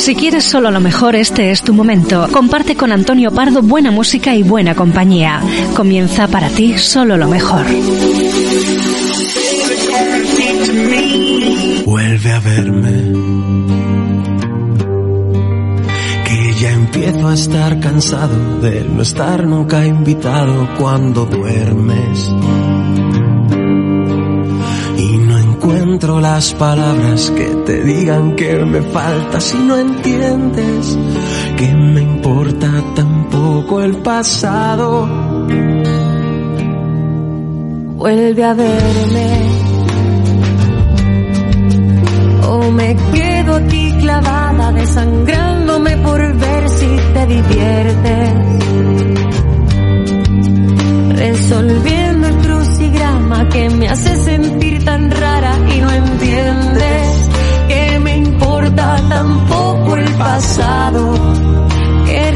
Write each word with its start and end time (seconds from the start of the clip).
Si 0.00 0.14
quieres 0.14 0.44
solo 0.44 0.70
lo 0.70 0.80
mejor, 0.80 1.14
este 1.14 1.50
es 1.50 1.60
tu 1.60 1.74
momento. 1.74 2.26
Comparte 2.32 2.74
con 2.74 2.90
Antonio 2.90 3.30
Pardo 3.30 3.60
buena 3.60 3.90
música 3.90 4.34
y 4.34 4.42
buena 4.42 4.74
compañía. 4.74 5.42
Comienza 5.76 6.26
para 6.26 6.48
ti 6.48 6.78
solo 6.78 7.18
lo 7.18 7.28
mejor. 7.28 7.66
Vuelve 11.84 12.32
a 12.32 12.40
verme. 12.40 13.12
Que 16.24 16.54
ya 16.58 16.70
empiezo 16.72 17.28
a 17.28 17.34
estar 17.34 17.78
cansado 17.80 18.58
de 18.62 18.82
no 18.84 19.02
estar 19.02 19.46
nunca 19.46 19.84
invitado 19.84 20.66
cuando 20.78 21.26
duermes. 21.26 22.30
Encuentro 25.90 26.20
las 26.20 26.54
palabras 26.54 27.32
que 27.32 27.46
te 27.66 27.82
digan 27.82 28.36
que 28.36 28.64
me 28.64 28.80
falta 28.80 29.40
si 29.40 29.58
no 29.58 29.76
entiendes 29.76 30.96
que 31.56 31.74
me 31.74 32.02
importa 32.02 32.70
tampoco 32.94 33.80
el 33.80 33.96
pasado. 33.96 35.08
Vuelve 37.96 38.44
a 38.44 38.54
verme. 38.54 39.50
O 42.48 42.70
me 42.70 42.96
quedo 43.12 43.56
aquí 43.56 43.92
clavada, 43.98 44.70
desangrándome 44.70 45.96
por 45.96 46.20
ver 46.36 46.68
si 46.68 46.96
te 47.14 47.26
diviertes. 47.26 48.34
Resolviendo 51.16 52.28
el 52.28 52.49
que 53.48 53.68
me 53.70 53.88
hace 53.88 54.16
sentir 54.16 54.84
tan 54.84 55.10
rara 55.10 55.52
y 55.74 55.80
no 55.80 55.90
entiendes 55.90 57.28
que 57.68 57.98
me 57.98 58.16
importa 58.16 58.96
tampoco 59.08 59.96
el 59.96 60.10
pasado. 60.14 61.14
Que 62.06 62.32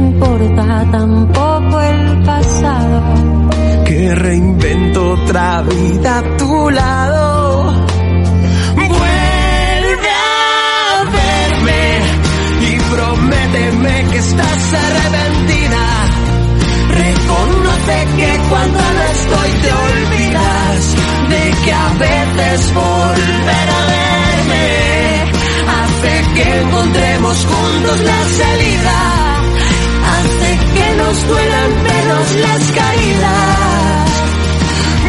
importa 0.00 0.86
tampoco 0.90 1.80
el 1.80 2.22
pasado. 2.24 3.50
que 3.86 4.14
reinvento 4.14 5.12
otra 5.12 5.62
vida 5.62 6.18
a 6.18 6.36
tu 6.36 6.70
lado. 6.70 7.72
Vuelve 8.76 10.10
a 10.10 11.04
verme 11.18 11.82
y 12.68 12.72
prométeme 12.94 13.94
que 14.10 14.18
estás 14.18 14.74
arrepentida. 14.84 15.84
Reconoce 17.04 17.98
que 18.18 18.30
cuando 18.48 18.78
no 18.96 19.02
estoy 19.16 19.50
te 19.62 19.72
olvidas 19.88 20.80
de 21.32 21.42
que 21.64 21.72
a 21.72 21.88
veces 22.06 22.74
volver 22.74 23.66
a 23.78 23.82
verme 23.94 24.66
hace 25.78 26.12
que 26.34 26.60
encontremos 26.60 27.46
juntos 27.46 28.00
la 28.00 28.24
salida 28.38 29.39
hace 30.04 30.58
que 30.74 30.96
nos 30.96 31.28
duelan 31.28 31.82
menos 31.82 32.36
las 32.36 32.72
caídas. 32.72 34.10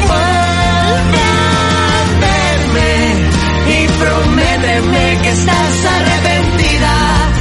Vuelve 0.08 1.24
a 1.24 2.04
verme 2.24 2.92
y 3.76 3.88
prométeme 3.88 5.22
que 5.22 5.30
estás 5.30 5.86
arrepentida. 5.86 7.32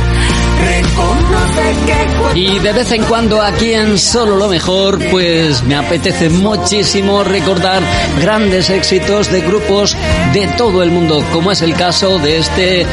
Y 2.34 2.58
de 2.58 2.72
vez 2.72 2.92
en 2.92 3.02
cuando 3.04 3.42
aquí 3.42 3.72
en 3.72 3.98
Solo 3.98 4.36
lo 4.36 4.48
Mejor, 4.48 4.98
pues 5.10 5.62
me 5.64 5.74
apetece 5.74 6.28
muchísimo 6.28 7.24
recordar 7.24 7.82
grandes 8.20 8.70
éxitos 8.70 9.30
de 9.30 9.40
grupos 9.40 9.96
de 10.32 10.46
todo 10.56 10.82
el 10.82 10.90
mundo, 10.90 11.24
como 11.32 11.50
es 11.50 11.62
el 11.62 11.74
caso 11.74 12.18
de 12.18 12.38
este 12.38 12.86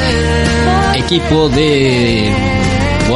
equipo 0.95 1.49
de 1.49 2.33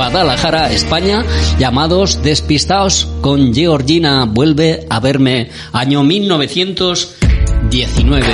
Guadalajara, 0.01 0.71
España, 0.71 1.23
llamados 1.59 2.23
Despistaos 2.23 3.07
con 3.21 3.53
Georgina 3.53 4.25
Vuelve 4.25 4.87
a 4.89 4.99
verme, 4.99 5.51
año 5.73 6.03
1919. 6.03 8.25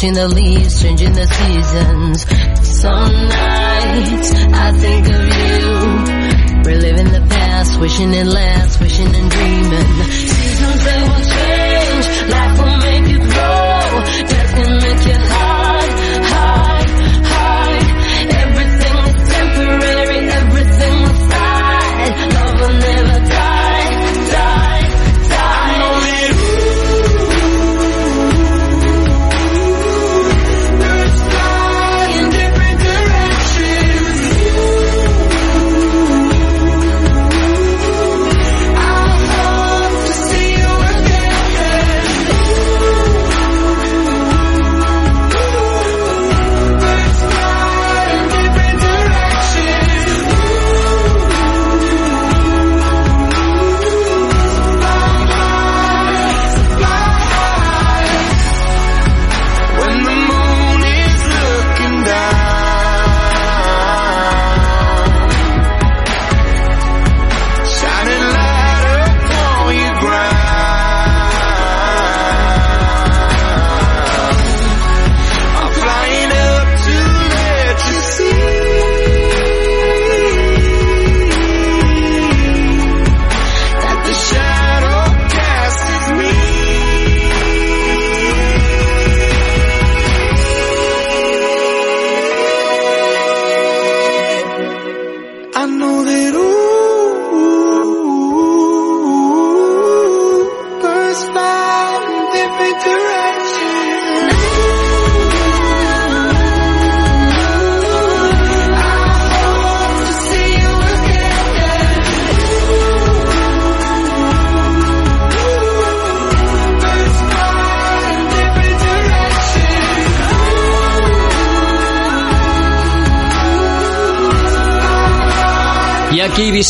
watching 0.00 0.14
the 0.14 0.28
leaves 0.28 0.80
changing 0.80 1.12
the 1.12 1.26
seasons. 1.26 2.29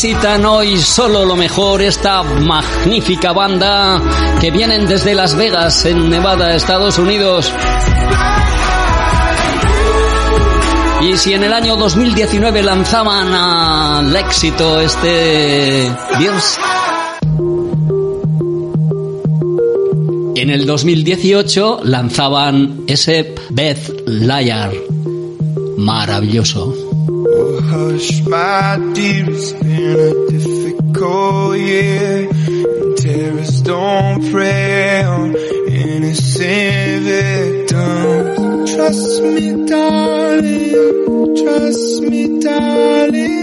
visitan 0.03 0.43
hoy 0.45 0.79
solo 0.79 1.25
lo 1.25 1.35
mejor, 1.35 1.79
esta 1.79 2.23
magnífica 2.23 3.33
banda 3.33 4.01
que 4.41 4.49
vienen 4.49 4.87
desde 4.87 5.13
Las 5.13 5.35
Vegas, 5.35 5.85
en 5.85 6.09
Nevada, 6.09 6.55
Estados 6.55 6.97
Unidos. 6.97 7.53
Y 11.03 11.15
si 11.17 11.33
en 11.33 11.43
el 11.43 11.53
año 11.53 11.77
2019 11.77 12.63
lanzaban 12.63 13.31
al 13.31 14.15
éxito 14.15 14.81
este 14.81 15.91
Dios. 16.17 16.57
En 20.35 20.49
el 20.49 20.65
2018 20.65 21.81
lanzaban 21.83 22.85
ese 22.87 23.35
Beth 23.51 24.07
Liar. 24.07 24.71
Maravilloso. 25.77 26.80
hush, 27.71 28.21
my 28.25 28.77
dear. 28.93 29.29
It's 29.29 29.53
been 29.53 29.99
a 29.99 30.11
difficult 30.29 31.57
year. 31.57 32.29
And 32.29 32.97
terrorists 32.97 33.61
don't 33.61 34.31
prey 34.31 35.03
on 35.03 35.35
innocent 35.67 37.03
victims. 37.05 38.75
Trust 38.75 39.23
me, 39.23 39.65
darling. 39.65 41.35
Trust 41.43 42.01
me, 42.01 42.39
darling. 42.41 43.40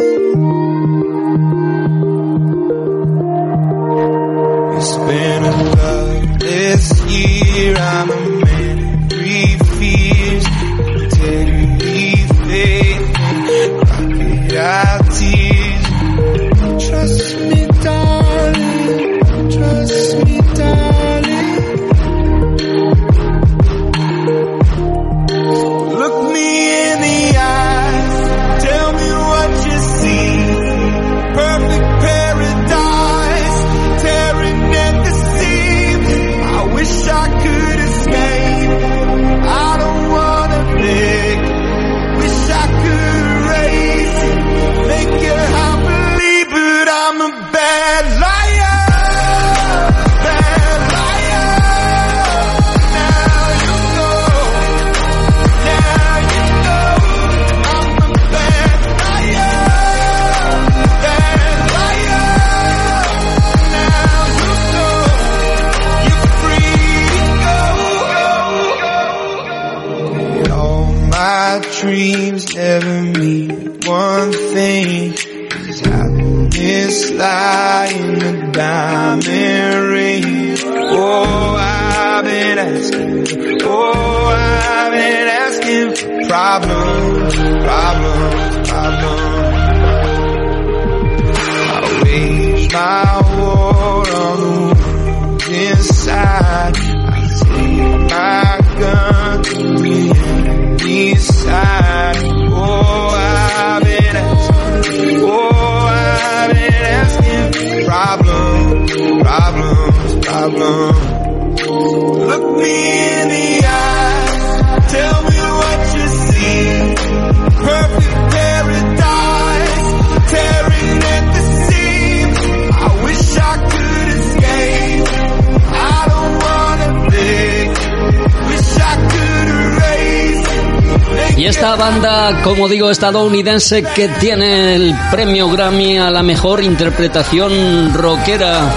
Banda, 131.77 132.43
como 132.43 132.69
digo, 132.69 132.91
estadounidense 132.91 133.83
que 133.83 134.09
tiene 134.09 134.75
el 134.75 134.95
premio 135.11 135.49
Grammy 135.49 135.99
a 135.99 136.11
la 136.11 136.23
mejor 136.23 136.63
interpretación 136.63 137.93
rockera 137.95 138.71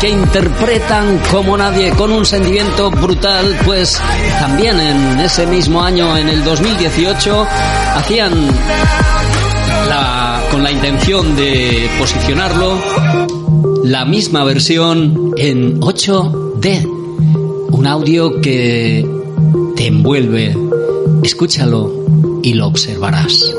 que 0.00 0.08
interpretan 0.08 1.20
como 1.30 1.56
nadie 1.56 1.90
con 1.90 2.12
un 2.12 2.24
sentimiento 2.26 2.90
brutal, 2.90 3.58
pues 3.64 4.00
también 4.38 4.78
en 4.80 5.20
ese 5.20 5.46
mismo 5.46 5.82
año, 5.82 6.16
en 6.16 6.28
el 6.28 6.44
2018, 6.44 7.46
hacían 7.96 8.32
con 10.50 10.62
la 10.62 10.70
intención 10.70 11.34
de 11.36 11.90
posicionarlo 11.98 12.78
la 13.82 14.04
misma 14.04 14.44
versión 14.44 15.32
en 15.36 15.80
8D, 15.80 16.84
un 17.70 17.86
audio 17.86 18.40
que 18.40 19.23
te 19.76 19.86
envuelve. 19.86 20.56
Escúchalo 21.22 22.40
y 22.42 22.54
lo 22.54 22.66
observarás. 22.66 23.52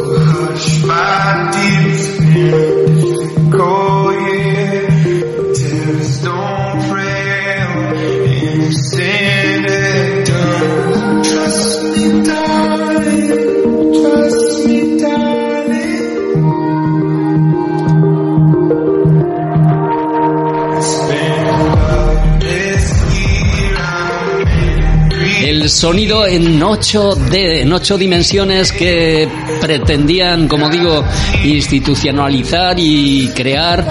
Sonido 25.69 26.25
en 26.27 26.59
8D, 26.61 27.61
en 27.61 27.73
8 27.73 27.97
dimensiones 27.97 28.71
que 28.71 29.27
pretendían, 29.61 30.47
como 30.47 30.69
digo, 30.69 31.03
institucionalizar 31.43 32.77
y 32.79 33.29
crear 33.29 33.85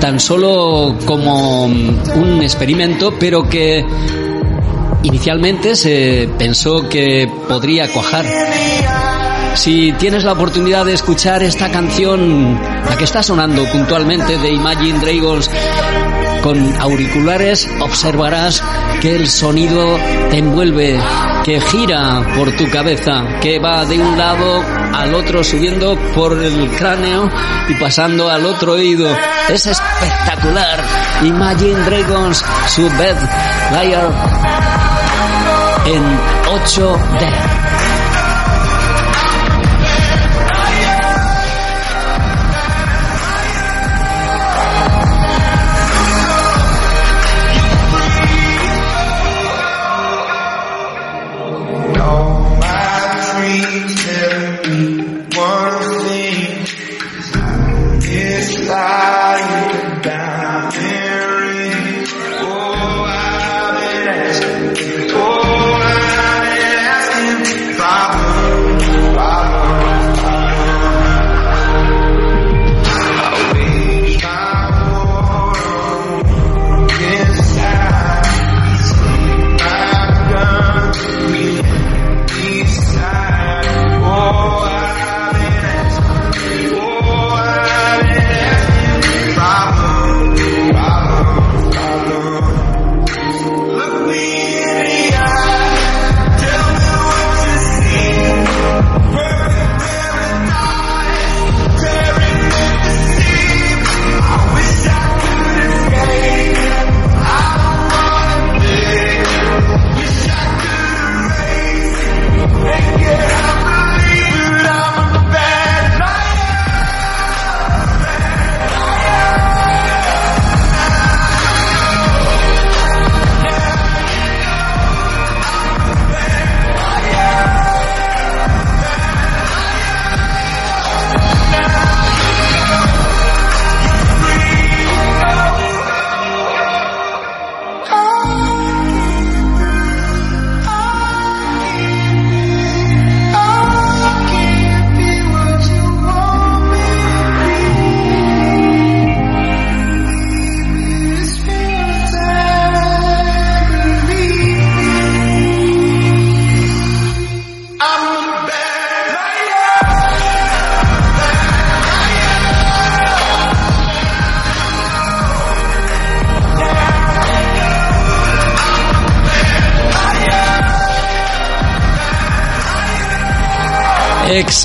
tan 0.00 0.18
solo 0.18 0.96
como 1.04 1.64
un 1.64 2.40
experimento, 2.42 3.14
pero 3.18 3.48
que 3.48 3.84
inicialmente 5.02 5.76
se 5.76 6.28
pensó 6.38 6.88
que 6.88 7.28
podría 7.48 7.92
cuajar. 7.92 8.24
Si 9.54 9.92
tienes 9.92 10.24
la 10.24 10.32
oportunidad 10.32 10.84
de 10.84 10.94
escuchar 10.94 11.42
esta 11.42 11.70
canción, 11.70 12.60
la 12.88 12.96
que 12.96 13.04
está 13.04 13.22
sonando 13.22 13.64
puntualmente 13.70 14.36
de 14.36 14.50
Imagine 14.50 14.98
Dragons, 14.98 15.48
con 16.42 16.80
auriculares 16.80 17.68
observarás 17.80 18.62
que 19.00 19.14
el 19.14 19.28
sonido 19.28 19.96
te 20.30 20.38
envuelve, 20.38 21.00
que 21.44 21.60
gira 21.60 22.22
por 22.36 22.54
tu 22.56 22.68
cabeza, 22.68 23.24
que 23.40 23.58
va 23.58 23.84
de 23.86 23.98
un 23.98 24.18
lado 24.18 24.62
al 24.92 25.14
otro 25.14 25.44
subiendo 25.44 25.96
por 26.14 26.36
el 26.42 26.70
cráneo 26.72 27.30
y 27.68 27.74
pasando 27.74 28.28
al 28.28 28.44
otro 28.44 28.72
oído. 28.72 29.08
Es 29.48 29.66
espectacular. 29.66 30.82
Imagine 31.22 31.80
Dragons, 31.84 32.44
su 32.68 32.82
Bed 32.82 33.16
Liar 33.72 34.10
en 35.86 36.02
8D. 36.68 37.53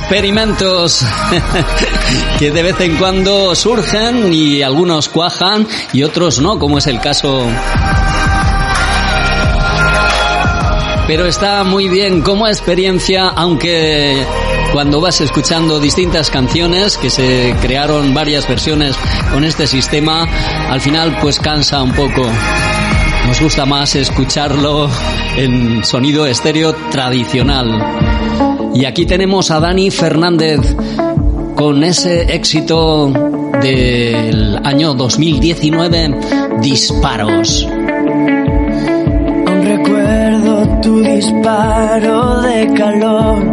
Experimentos 0.10 1.06
que 2.40 2.50
de 2.50 2.64
vez 2.64 2.80
en 2.80 2.98
cuando 2.98 3.54
surgen 3.54 4.34
y 4.34 4.64
algunos 4.64 5.08
cuajan 5.08 5.68
y 5.94 6.02
otros 6.02 6.40
no, 6.42 6.58
como 6.58 6.80
es 6.80 6.88
el 6.88 7.00
caso 7.00 7.46
pero 11.06 11.28
está 11.28 11.64
muy 11.64 11.90
bien 11.90 12.24
como 12.24 12.48
experiencia, 12.48 13.28
aunque 13.36 14.26
cuando 14.74 15.00
vas 15.00 15.22
escuchando 15.22 15.80
distintas 15.80 16.32
canciones, 16.32 16.98
que 16.98 17.12
se 17.12 17.56
crearon 17.62 18.12
varias 18.12 18.48
versiones 18.48 18.96
con 19.32 19.44
este 19.44 19.68
sistema, 19.68 20.28
al 20.72 20.82
final 20.82 21.20
pues 21.22 21.40
cansa 21.40 21.84
un 21.84 21.94
poco. 21.94 22.28
Nos 23.28 23.42
gusta 23.42 23.68
más 23.68 23.94
escucharlo 23.94 24.90
en 25.36 25.84
sonido 25.84 26.26
estéreo 26.26 26.74
tradicional. 26.90 28.49
Y 28.74 28.86
aquí 28.86 29.06
tenemos 29.06 29.52
a 29.52 29.60
Dani 29.60 29.92
Fernández 29.92 30.76
con 31.56 31.84
ese 31.84 32.34
éxito 32.34 33.12
del 33.62 34.60
año 34.64 34.94
2019, 34.94 36.16
Disparos. 36.62 37.68
Aún 39.48 39.64
recuerdo 39.66 40.80
tu 40.82 41.02
disparo 41.02 42.42
de 42.42 42.74
calor, 42.74 43.44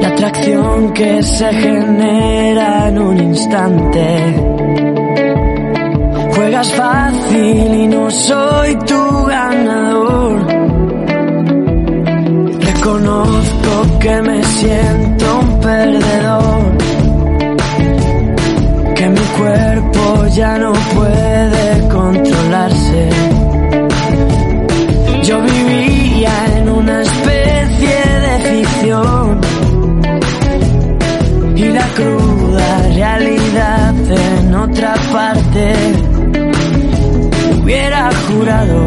la 0.00 0.08
atracción 0.08 0.92
que 0.94 1.22
se 1.22 1.52
genera 1.52 2.88
en 2.88 2.98
un 2.98 3.18
instante. 3.18 4.36
Juegas 6.34 6.72
fácil 6.72 7.74
y 7.74 7.86
no 7.88 8.10
soy 8.10 8.76
tu 8.86 9.03
que 14.04 14.20
me 14.20 14.44
siento 14.44 15.38
un 15.38 15.60
perdedor. 15.60 16.76
Que 18.96 19.08
mi 19.08 19.26
cuerpo 19.38 20.26
ya 20.26 20.58
no 20.58 20.72
puede 20.94 21.88
controlarse. 21.88 23.08
Yo 25.22 25.40
vivía 25.40 26.32
en 26.54 26.68
una 26.68 27.00
especie 27.00 27.98
de 28.24 28.34
ficción. 28.50 29.40
Y 31.56 31.64
la 31.64 31.86
cruda 31.96 32.82
realidad 32.94 33.94
en 34.10 34.54
otra 34.54 34.94
parte. 35.14 35.72
Hubiera 37.62 38.10
jurado 38.26 38.80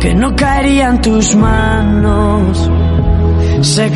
que 0.00 0.14
no 0.16 0.34
caería 0.34 0.88
en 0.88 1.00
tus 1.00 1.36
manos. 1.36 2.77
Sé 3.62 3.90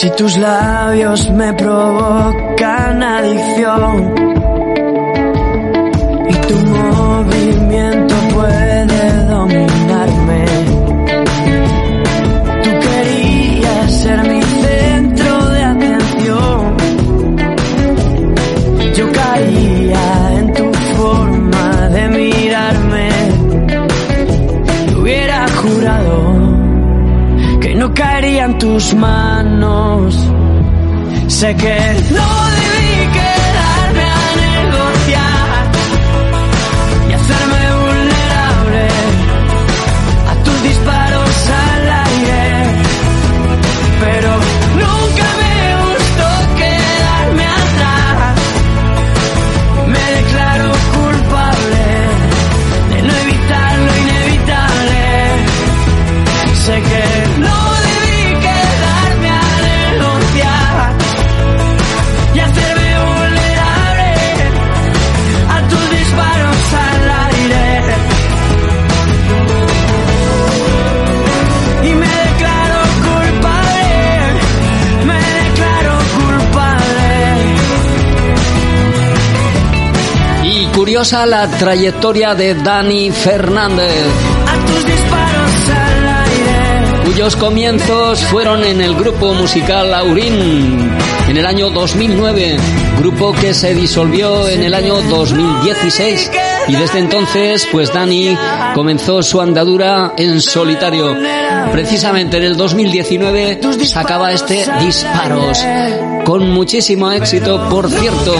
Si 0.00 0.08
tus 0.12 0.34
labios 0.38 1.30
me 1.32 1.52
provocan 1.52 3.02
adicción 3.02 4.14
y 6.26 6.34
tu 6.48 6.56
movimiento 6.56 8.14
puede 8.32 9.26
dominarme, 9.26 10.44
tú 12.64 12.70
querías 12.86 13.92
ser 13.92 14.22
mi 14.26 14.42
centro 14.42 15.48
de 15.50 15.64
atención. 15.64 16.76
Yo 18.96 19.12
caía 19.12 20.38
en 20.38 20.52
tu 20.54 20.72
forma 20.96 21.88
de 21.90 22.08
mirarme 22.08 23.08
hubiera 24.96 25.46
jurado 25.60 26.40
que 27.60 27.74
no 27.74 27.92
caería 27.92 28.46
en 28.46 28.56
tus 28.56 28.94
manos. 28.94 29.39
Sé 31.28 31.54
que 31.56 31.76
no 32.12 32.69
curiosa 81.00 81.24
la 81.24 81.48
trayectoria 81.48 82.34
de 82.34 82.54
Dani 82.56 83.10
Fernández. 83.10 84.04
A 84.46 84.66
tus 84.66 84.84
disparos 84.84 85.70
al 85.70 86.08
aire. 86.08 87.04
cuyos 87.06 87.36
comienzos 87.36 88.22
fueron 88.24 88.62
en 88.64 88.82
el 88.82 88.94
grupo 88.94 89.32
musical 89.32 89.94
Aurín 89.94 90.90
en 91.26 91.36
el 91.38 91.46
año 91.46 91.70
2009, 91.70 92.58
grupo 92.98 93.32
que 93.32 93.54
se 93.54 93.72
disolvió 93.72 94.46
en 94.46 94.62
el 94.62 94.74
año 94.74 95.00
2016 95.00 96.30
y 96.68 96.76
desde 96.76 96.98
entonces 96.98 97.66
pues 97.72 97.90
Dani 97.94 98.36
comenzó 98.74 99.22
su 99.22 99.40
andadura 99.40 100.12
en 100.18 100.38
solitario. 100.38 101.16
Precisamente 101.72 102.36
en 102.36 102.42
el 102.42 102.56
2019 102.58 103.58
sacaba 103.86 104.32
este 104.32 104.66
Disparos 104.80 105.64
con 106.26 106.50
muchísimo 106.50 107.10
éxito, 107.10 107.70
por 107.70 107.88
cierto. 107.88 108.34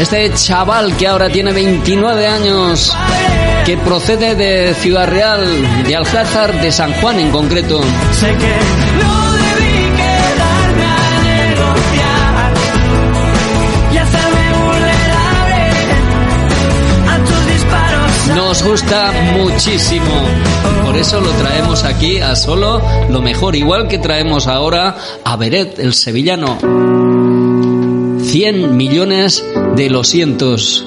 Este 0.00 0.32
chaval 0.32 0.96
que 0.96 1.06
ahora 1.06 1.28
tiene 1.28 1.52
29 1.52 2.26
años, 2.26 2.96
que 3.66 3.76
procede 3.76 4.34
de 4.34 4.72
Ciudad 4.72 5.06
Real, 5.06 5.44
de 5.86 5.94
Alcázar, 5.94 6.58
de 6.58 6.72
San 6.72 6.94
Juan 6.94 7.20
en 7.20 7.30
concreto. 7.30 7.82
Sé 8.18 8.28
que 8.28 8.56
no 8.98 9.32
debí 9.34 9.90
quedarme 9.98 10.84
a 10.86 11.22
negociar 11.22 12.54
y 13.92 13.96
hacerme 13.98 14.52
vulnerable 14.64 15.68
a 17.06 17.18
tus 17.18 17.46
disparos. 17.52 18.26
Nos 18.34 18.62
gusta 18.62 19.12
muchísimo. 19.36 20.22
Por 20.82 20.96
eso 20.96 21.20
lo 21.20 21.30
traemos 21.32 21.84
aquí 21.84 22.20
a 22.20 22.34
solo 22.36 22.80
lo 23.10 23.20
mejor, 23.20 23.54
igual 23.54 23.86
que 23.86 23.98
traemos 23.98 24.46
ahora 24.46 24.96
a 25.22 25.36
Beret, 25.36 25.78
el 25.78 25.92
sevillano. 25.92 26.56
100 28.22 28.76
millones 28.76 29.44
de 29.76 29.90
lo 29.90 30.04
sientos. 30.04 30.86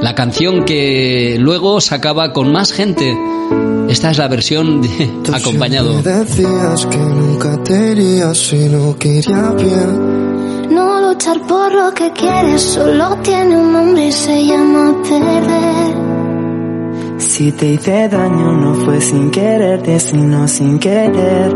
La 0.00 0.14
canción 0.14 0.64
que 0.64 1.36
luego 1.38 1.80
sacaba 1.80 2.32
con 2.32 2.52
más 2.52 2.72
gente. 2.72 3.16
Esta 3.88 4.10
es 4.10 4.18
la 4.18 4.28
versión 4.28 4.80
de 4.82 5.10
acompañado. 5.32 5.94
Me 5.94 6.02
decías 6.02 6.86
que 6.86 6.98
nunca 6.98 7.62
te 7.62 7.92
irías 7.92 8.38
si 8.38 8.68
no 8.68 8.96
quería 8.96 9.50
bien. 9.52 10.70
No 10.70 11.00
luchar 11.08 11.40
por 11.46 11.74
lo 11.74 11.92
que 11.92 12.12
quieres, 12.12 12.62
solo 12.62 13.16
tiene 13.22 13.56
un 13.56 13.72
nombre 13.72 14.06
y 14.06 14.12
se 14.12 14.46
llama 14.46 14.96
perder. 15.02 16.10
Si 17.18 17.52
te 17.52 17.72
hice 17.72 18.08
daño 18.08 18.52
no 18.52 18.74
fue 18.84 19.00
sin 19.00 19.30
quererte, 19.30 19.98
sino 20.00 20.46
sin 20.48 20.78
querer. 20.78 21.54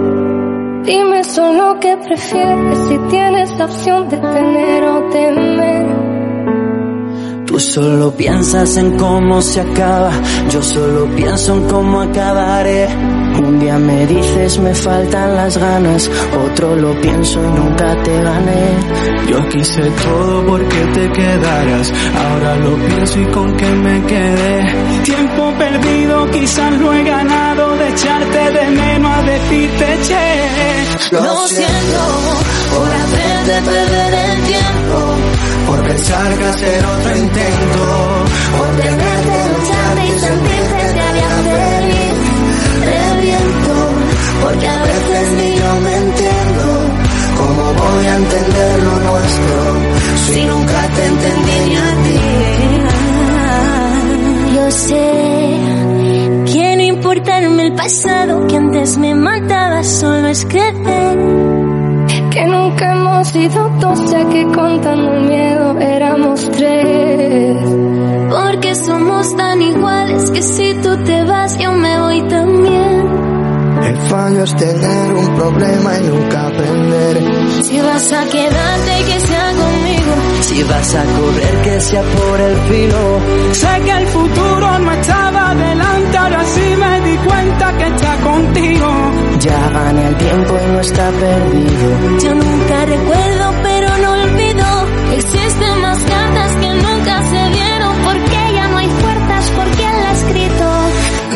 Dime 0.85 1.25
solo 1.25 1.79
qué 1.81 1.97
prefieres 1.97 2.79
si 2.89 2.99
tienes 3.11 3.51
la 3.57 3.65
opción 3.65 4.09
de 4.11 4.19
tener 4.19 4.85
o 4.85 5.09
temer. 5.11 6.04
Tú 7.55 7.61
solo 7.61 8.11
piensas 8.11 8.77
en 8.79 8.99
cómo 8.99 9.40
se 9.40 9.61
acaba, 9.61 10.11
yo 10.51 10.61
solo 10.61 11.07
pienso 11.14 11.55
en 11.55 11.69
cómo 11.69 12.01
acabaré. 12.01 12.88
Un 13.38 13.61
día 13.61 13.79
me 13.79 14.05
dices 14.09 14.59
me 14.59 14.75
faltan 14.75 15.37
las 15.37 15.57
ganas, 15.57 16.11
otro 16.51 16.75
lo 16.75 17.01
pienso 17.01 17.38
y 17.40 17.47
nunca 17.47 18.03
te 18.03 18.23
gané. 18.23 18.75
Yo 19.29 19.49
quise 19.51 19.83
todo 19.83 20.45
porque 20.47 20.81
te 20.95 21.12
quedaras. 21.12 21.93
Ahora 22.25 22.57
lo 22.57 22.77
pienso 22.77 23.21
y 23.21 23.27
con 23.27 23.57
qué 23.57 23.71
me 23.71 24.03
quedé. 24.03 25.03
Tiempo 25.05 25.53
perdido, 25.57 26.31
quizás 26.33 26.73
lo 26.81 26.93
he 26.93 27.05
ganado, 27.05 27.81
echarte 27.81 28.51
de 28.51 28.71
menos, 28.71 29.17
a 29.17 29.23
decirte 29.23 29.99
che. 30.09 30.85
Lo 31.12 31.47
siento 31.47 32.03
por 32.75 32.88
hacerte 32.88 33.71
perder 33.71 34.14
el 34.14 34.43
tiempo, 34.43 35.14
por 35.67 35.87
pensar 35.87 36.38
que 36.38 36.45
hacer 36.45 36.87
otro 36.87 37.17
intento, 37.17 37.44
por 38.57 38.69
tenerte, 38.77 39.37
lucharte 39.51 40.05
y 40.07 40.19
sentirte 40.19 40.83
te 40.95 41.01
haría 41.01 41.31
feliz. 41.45 42.15
Reviento, 42.81 43.75
porque 44.43 44.67
a 44.69 44.83
veces 44.83 45.25
ni 45.39 45.49
yo 45.57 45.71
me 45.85 45.95
entiendo. 45.97 46.65
¿Cómo 47.39 47.65
voy 47.75 48.07
a 48.07 48.17
entender 48.17 48.83
lo 48.85 48.95
nuestro 49.11 49.57
si 50.33 50.45
nunca 50.45 50.81
te 50.95 51.07
entendí 51.07 51.59
ni 51.69 51.77
a 51.77 51.91
ti? 52.05 52.21
Yo 54.55 54.71
sé 54.71 55.07
que 56.53 56.77
no 56.77 56.83
importarme 56.83 57.67
el 57.67 57.73
pasado 57.75 58.47
que 58.47 58.57
antes 58.57 58.99
me 58.99 59.15
mataba, 59.15 59.83
solo 59.83 60.29
es 60.29 60.45
creer 60.47 60.75
que 60.75 61.63
nunca 62.75 62.93
hemos 62.93 63.29
sido 63.29 63.69
dos, 63.81 64.11
ya 64.11 64.29
que 64.29 64.45
contando 64.47 65.13
el 65.13 65.23
miedo 65.23 65.79
éramos 65.79 66.51
tres. 66.51 67.57
Porque 68.31 68.75
somos 68.75 69.37
tan 69.37 69.63
iguales 69.63 70.31
que 70.31 70.43
si 70.43 70.75
tú 70.75 70.97
te 71.05 71.25
vas, 71.25 71.57
yo 71.59 71.73
me 71.73 72.01
voy 72.01 72.23
también. 72.29 73.05
El 73.85 73.97
fallo 74.09 74.43
es 74.45 74.57
tener 74.57 75.15
un 75.15 75.35
problema 75.37 75.99
y 75.99 76.03
nunca 76.05 76.49
aprender. 76.49 77.63
Si 77.63 77.81
vas 77.81 78.13
a 78.13 78.25
quedarte, 78.25 79.05
que 79.07 79.21
sea 79.21 79.53
conmigo. 79.53 80.13
Si 80.55 80.62
vas 80.62 80.95
a 80.95 81.03
correr, 81.03 81.62
que 81.64 81.81
sea 81.81 82.01
por 82.01 82.40
el 82.40 82.57
filo. 82.69 83.21
Sé 83.55 83.81
que 83.85 83.90
el 83.90 84.07
futuro 84.07 84.79
no 84.79 84.93
estaba 84.93 85.53
delante, 85.53 86.17
ahora 86.17 86.45
sí 86.45 86.77
me 86.79 87.01
di 87.01 87.17
cuenta 87.27 87.77
que 87.77 87.87
está 87.88 88.17
contigo. 88.19 88.88
Ya 89.40 89.69
gané 89.71 90.07
el 90.07 90.17
tiempo 90.17 90.55
y 90.64 90.73
no 90.73 90.81
está 90.81 91.11
perdido. 91.11 92.19
Yo 92.23 92.35
nunca 92.37 92.85
recuerdo, 92.87 93.55
pero 93.64 93.74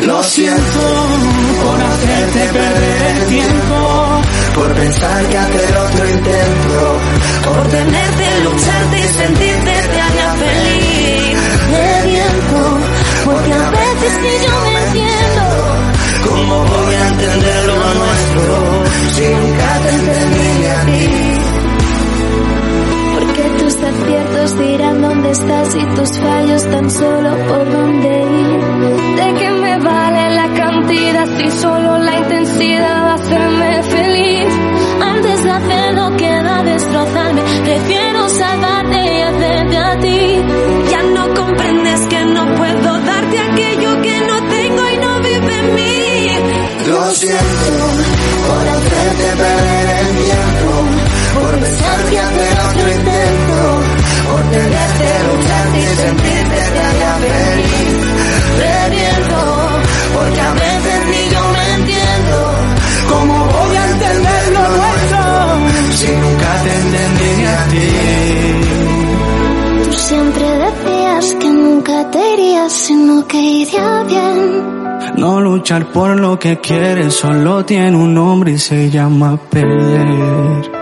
Lo 0.09 0.23
siento 0.23 0.79
por 1.63 1.79
hacerte 1.79 2.39
perder 2.51 3.15
el 3.15 3.25
tiempo, 3.27 4.21
por 4.55 4.73
pensar 4.73 5.23
que 5.27 5.37
hacer 5.37 5.77
otro 5.77 6.09
intento, 6.09 6.97
por 7.45 7.67
tenerte, 7.67 8.41
lucharte 8.43 8.99
y 8.99 9.03
sentirte 9.03 9.71
te 9.71 10.01
haría 10.01 10.33
feliz. 10.33 11.37
Me 11.71 12.09
viento, 12.09 12.79
porque 13.23 13.53
a 13.53 13.69
veces 13.69 14.19
ni 14.23 14.47
yo 14.47 14.71
me 14.73 14.83
entiendo. 14.87 15.43
¿Cómo 16.27 16.65
voy 16.65 16.95
a 16.95 17.07
entender 17.09 17.65
lo 17.65 17.75
nuestro 17.75 18.83
si 19.13 19.27
nunca 19.27 19.79
te 19.83 19.89
entendí 19.89 20.65
a 20.65 20.85
ti? 20.85 21.48
Tus 23.79 23.87
aciertos 23.87 24.59
dirán 24.59 25.01
dónde 25.01 25.31
estás 25.31 25.73
y 25.73 25.85
tus 25.95 26.19
fallos 26.19 26.63
tan 26.69 26.91
solo 26.91 27.29
por 27.47 27.71
dónde 27.71 28.09
ir. 28.09 29.15
De 29.15 29.39
que 29.39 29.51
me 29.51 29.77
vale 29.77 30.35
la 30.35 30.47
cantidad 30.53 31.27
si 31.37 31.51
solo 31.51 31.97
la 31.99 32.17
intensidad 32.17 33.03
va 33.05 33.11
a 33.11 33.15
hacerme 33.15 33.83
feliz. 33.83 34.47
Antes 35.01 35.43
de 35.45 35.51
hacer 35.51 35.93
lo 35.93 36.17
que 36.17 36.41
va 36.43 36.59
a 36.59 36.63
destrozarme, 36.63 37.41
prefiero 37.63 38.27
salvarte 38.27 39.17
y 39.17 39.21
hacerte 39.21 39.77
a 39.77 39.99
ti. 39.99 40.43
Ya 40.91 41.03
no 41.03 41.33
comprendes 41.33 42.01
que 42.07 42.25
no 42.25 42.55
puedo 42.55 42.99
darte 42.99 43.39
aquello 43.39 44.01
que 44.01 44.21
no 44.27 44.49
tengo 44.49 44.89
y 44.89 44.97
no 44.97 45.19
vive 45.21 45.55
en 45.57 45.75
mí. 45.75 46.27
Lo 46.89 47.11
siento 47.11 47.87
por 48.45 48.67
hacerte 48.67 49.27
perder 49.37 49.99
el 49.99 50.15
tiempo, 50.25 50.71
por 51.33 51.51
pensar 51.59 51.99
que 52.09 52.19
hacer 52.19 52.55
otro 52.69 52.85
intento, 52.97 53.59
por 54.29 54.41
tenerte, 54.51 55.07
lucharte 55.27 55.79
y 55.79 55.95
sentirte 56.03 56.59
te 56.73 56.79
haría 56.87 57.13
feliz. 57.23 57.97
Reviento, 58.59 59.39
porque 60.13 60.41
a 60.41 60.53
veces 60.53 60.99
ni 61.11 61.21
yo 61.33 61.41
me 61.55 61.65
entiendo. 61.75 62.37
¿Cómo 63.09 63.35
voy 63.45 63.75
a 63.75 63.85
entender 63.91 64.43
lo 64.53 64.65
nuestro 64.77 65.21
si 65.99 66.09
nunca 66.23 66.51
te 66.63 66.71
entendí 66.81 67.29
ni 67.37 67.45
a 67.45 67.61
ti? 67.71 67.89
Tú 69.85 69.97
siempre 69.97 70.45
decías 70.65 71.35
que 71.39 71.49
nunca 71.49 72.11
te 72.11 72.33
irías, 72.33 72.71
sino 72.71 73.27
que 73.27 73.37
iría 73.41 74.03
bien. 74.03 74.79
No 75.17 75.41
luchar 75.41 75.91
por 75.91 76.19
lo 76.19 76.37
que 76.37 76.59
quieres 76.59 77.13
solo 77.15 77.65
tiene 77.65 77.95
un 77.97 78.13
nombre 78.13 78.51
y 78.51 78.57
se 78.59 78.89
llama 78.89 79.37
perder. 79.49 80.78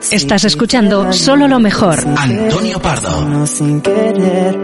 Estás 0.00 0.44
escuchando 0.44 1.12
solo 1.12 1.48
lo 1.48 1.58
mejor. 1.58 1.98
Antonio 2.16 2.80
Pardo. 2.80 3.46
Sin 3.46 3.80
querer. 3.80 4.56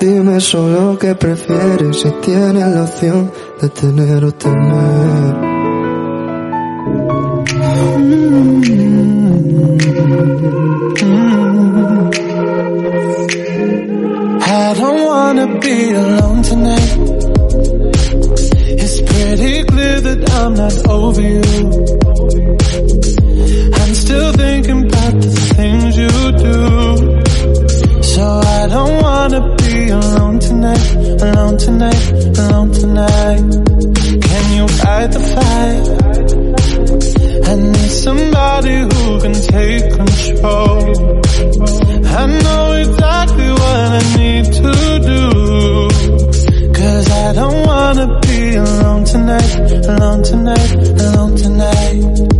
Dime 0.00 0.40
solo 0.40 0.98
qué 0.98 1.14
prefieres 1.14 2.00
si 2.00 2.10
tienes 2.22 2.66
la 2.68 2.84
opción 2.84 3.30
de 3.60 3.68
tener 3.68 4.24
o 4.24 4.32
temer. 4.32 5.50
I 14.42 14.74
don't 14.74 15.04
wanna 15.04 15.46
be 15.60 15.92
alone 15.92 16.42
tonight. 16.42 16.96
It's 18.82 19.00
pretty 19.02 19.64
clear 19.64 20.00
that 20.00 20.30
I'm 20.30 20.54
not 20.54 20.88
over 20.88 21.20
you. 21.20 21.42
Still 24.10 24.32
thinking 24.32 24.80
about 24.88 25.14
the 25.22 25.30
things 25.54 25.96
you 25.96 26.10
do. 26.46 26.58
So 28.02 28.24
I 28.58 28.66
don't 28.66 28.96
wanna 29.06 29.40
be 29.54 29.88
alone 29.90 30.40
tonight, 30.40 30.86
alone 31.22 31.56
tonight, 31.58 32.04
alone 32.42 32.72
tonight. 32.72 33.50
Can 34.26 34.44
you 34.56 34.66
fight 34.82 35.10
the 35.14 35.22
fight? 35.34 35.84
I 37.50 37.54
need 37.54 37.92
somebody 38.06 38.76
who 38.90 39.20
can 39.22 39.36
take 39.54 39.84
control. 40.00 40.82
I 42.18 42.26
know 42.42 42.64
exactly 42.82 43.48
what 43.62 43.78
I 43.94 44.02
need 44.18 44.44
to 44.60 44.72
do. 45.12 45.22
Cause 46.74 47.06
I 47.10 47.32
don't 47.32 47.60
wanna 47.64 48.06
be 48.26 48.56
alone 48.56 49.04
tonight, 49.04 49.54
alone 49.86 50.22
tonight, 50.24 50.70
alone 50.98 51.36
tonight. 51.36 52.39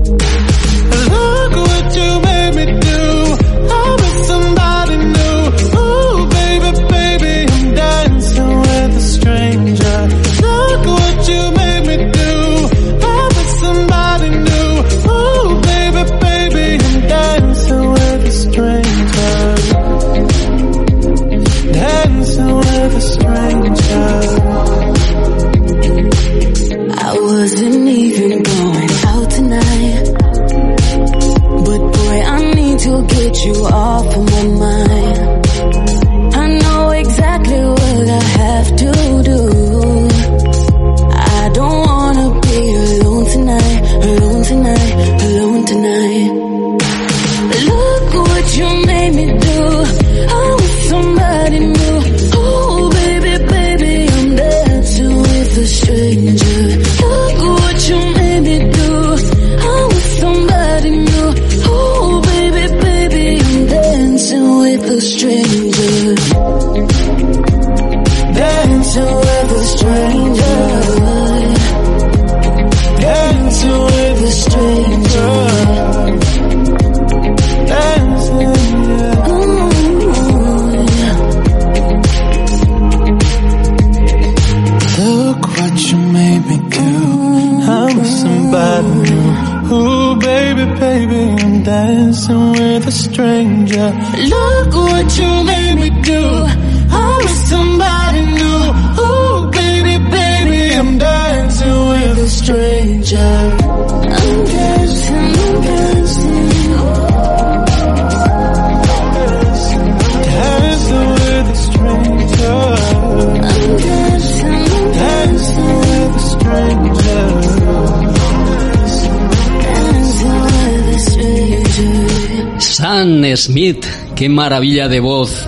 Smith, 123.61 123.85
qué 124.17 124.27
maravilla 124.27 124.89
de 124.89 125.01
voz. 125.01 125.47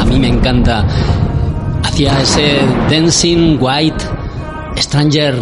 A 0.00 0.04
mí 0.04 0.18
me 0.18 0.26
encanta. 0.26 0.84
Hacía 1.84 2.20
ese 2.20 2.58
Dancing 2.90 3.58
White 3.60 4.04
Stranger. 4.76 5.40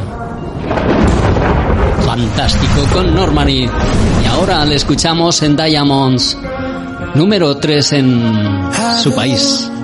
Fantástico 2.04 2.82
con 2.92 3.14
Normani. 3.14 3.60
Y 3.62 4.26
ahora 4.28 4.62
le 4.66 4.74
escuchamos 4.74 5.42
en 5.42 5.56
Diamonds. 5.56 6.36
Número 7.14 7.56
3 7.56 7.92
en 7.94 8.32
su 9.02 9.14
país. 9.14 9.71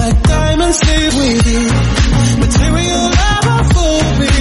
My 0.00 0.10
diamonds 0.22 0.80
with 1.14 1.46
you. 1.46 1.64
Material 2.42 3.06
me. 4.20 4.32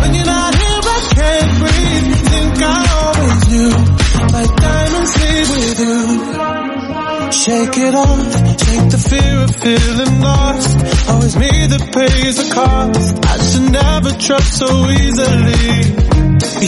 When 0.00 0.14
you're 0.14 0.24
not 0.26 0.54
here, 0.54 0.82
I 0.96 0.98
can't 1.16 1.52
breathe. 1.60 2.08
Think 2.32 2.56
I 2.62 2.80
always 3.00 3.40
knew. 3.50 3.72
My 4.36 4.44
diamonds 4.66 5.12
with 5.52 5.78
you. 5.80 6.46
Shake 7.32 7.76
it 7.78 7.94
off, 7.94 8.32
shake 8.64 8.90
the 8.90 8.98
fear 8.98 9.42
of 9.44 9.54
feeling 9.56 10.20
lost. 10.20 11.08
Always 11.08 11.36
me 11.36 11.50
that 11.66 11.92
pays 11.92 12.36
the 12.36 12.54
cost. 12.54 13.24
I 13.24 13.36
should 13.48 13.70
never 13.70 14.10
trust 14.18 14.58
so 14.58 14.66
easily. 14.90 15.94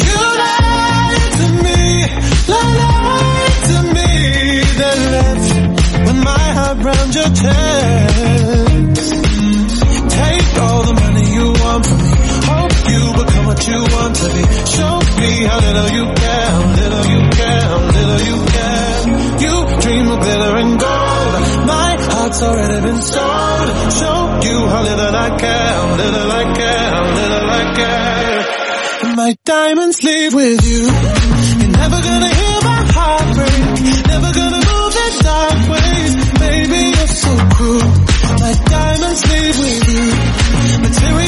You 0.04 0.18
lied 0.42 1.32
to 1.38 1.46
me, 1.64 1.80
lied 2.48 2.97
my 6.78 6.90
heart 6.90 6.96
round 6.96 7.14
your 7.14 7.30
chest. 7.34 8.96
Take 10.10 10.62
all 10.62 10.82
the 10.84 10.94
money 10.94 11.26
you 11.32 11.52
want 11.52 11.86
from 11.86 11.98
me. 11.98 12.10
Hope 12.48 12.74
you 12.90 13.02
become 13.24 13.46
what 13.46 13.66
you 13.66 13.80
want 13.94 14.14
to 14.16 14.28
be. 14.28 14.42
Show 14.66 14.94
me 15.18 15.30
how 15.44 15.58
little 15.60 15.88
you 15.96 16.04
care, 16.14 16.58
little 16.78 17.06
you 17.06 17.20
care, 17.30 17.68
little 17.96 18.20
you 18.28 18.36
care. 18.46 18.98
You 19.38 19.54
dream 19.80 20.08
of 20.08 20.18
glitter 20.20 20.56
and 20.56 20.80
gold. 20.80 21.32
My 21.66 21.96
heart's 21.98 22.42
already 22.42 22.80
been 22.80 23.02
sold. 23.02 23.68
Show 23.92 24.18
you 24.42 24.66
how 24.68 24.82
little 24.82 25.16
I 25.16 25.30
care, 25.38 25.96
little 25.96 26.32
I 26.32 26.44
care, 26.54 27.02
little 27.18 27.50
I 27.50 27.74
care. 27.76 29.14
My 29.16 29.36
diamonds 29.44 30.02
leave 30.02 30.34
with 30.34 30.64
you. 30.66 30.82
You're 31.60 31.76
never 31.76 32.00
gonna 32.02 32.34
hear 32.34 32.60
my 32.62 32.82
heart 32.94 33.36
break. 33.36 34.06
Never 34.06 34.32
gonna 34.32 34.56
move. 34.56 34.78
Baby, 34.78 35.64
you're 35.64 35.67
so 37.18 37.34
cruel. 37.56 37.88
My 38.38 38.54
diamonds 38.66 39.22
leave 39.30 39.58
with 39.58 39.88
you. 39.92 40.06
Material 40.86 41.27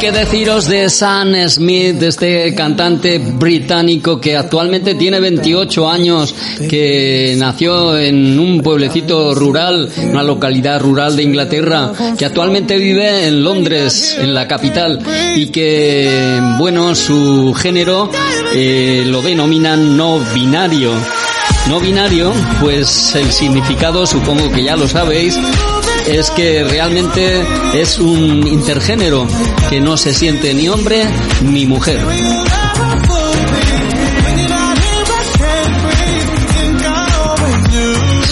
qué 0.00 0.12
deciros 0.12 0.66
de 0.66 0.88
Sam 0.88 1.34
Smith, 1.46 1.96
de 1.96 2.08
este 2.08 2.54
cantante 2.54 3.18
británico 3.18 4.18
que 4.18 4.34
actualmente 4.34 4.94
tiene 4.94 5.20
28 5.20 5.90
años, 5.90 6.34
que 6.70 7.34
nació 7.36 7.98
en 7.98 8.38
un 8.38 8.62
pueblecito 8.62 9.34
rural, 9.34 9.90
una 10.08 10.22
localidad 10.22 10.80
rural 10.80 11.16
de 11.16 11.24
Inglaterra, 11.24 11.92
que 12.16 12.24
actualmente 12.24 12.78
vive 12.78 13.26
en 13.26 13.44
Londres, 13.44 14.16
en 14.18 14.32
la 14.32 14.48
capital, 14.48 15.00
y 15.36 15.48
que, 15.48 16.40
bueno, 16.56 16.94
su 16.94 17.52
género 17.54 18.10
eh, 18.54 19.02
lo 19.06 19.20
denominan 19.20 19.98
no 19.98 20.18
binario. 20.32 20.92
No 21.68 21.78
binario, 21.78 22.32
pues 22.62 23.14
el 23.16 23.30
significado, 23.30 24.06
supongo 24.06 24.50
que 24.50 24.64
ya 24.64 24.76
lo 24.76 24.88
sabéis, 24.88 25.38
es 26.06 26.30
que 26.30 26.64
realmente 26.64 27.44
es 27.74 27.98
un 27.98 28.46
intergénero 28.46 29.26
que 29.68 29.80
no 29.80 29.96
se 29.96 30.14
siente 30.14 30.54
ni 30.54 30.68
hombre 30.68 31.04
ni 31.42 31.66
mujer. 31.66 32.00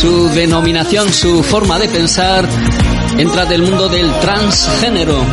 Su 0.00 0.28
denominación, 0.28 1.12
su 1.12 1.42
forma 1.42 1.78
de 1.78 1.88
pensar 1.88 2.48
entra 3.18 3.44
del 3.46 3.62
mundo 3.62 3.88
del 3.88 4.12
transgénero. 4.20 5.24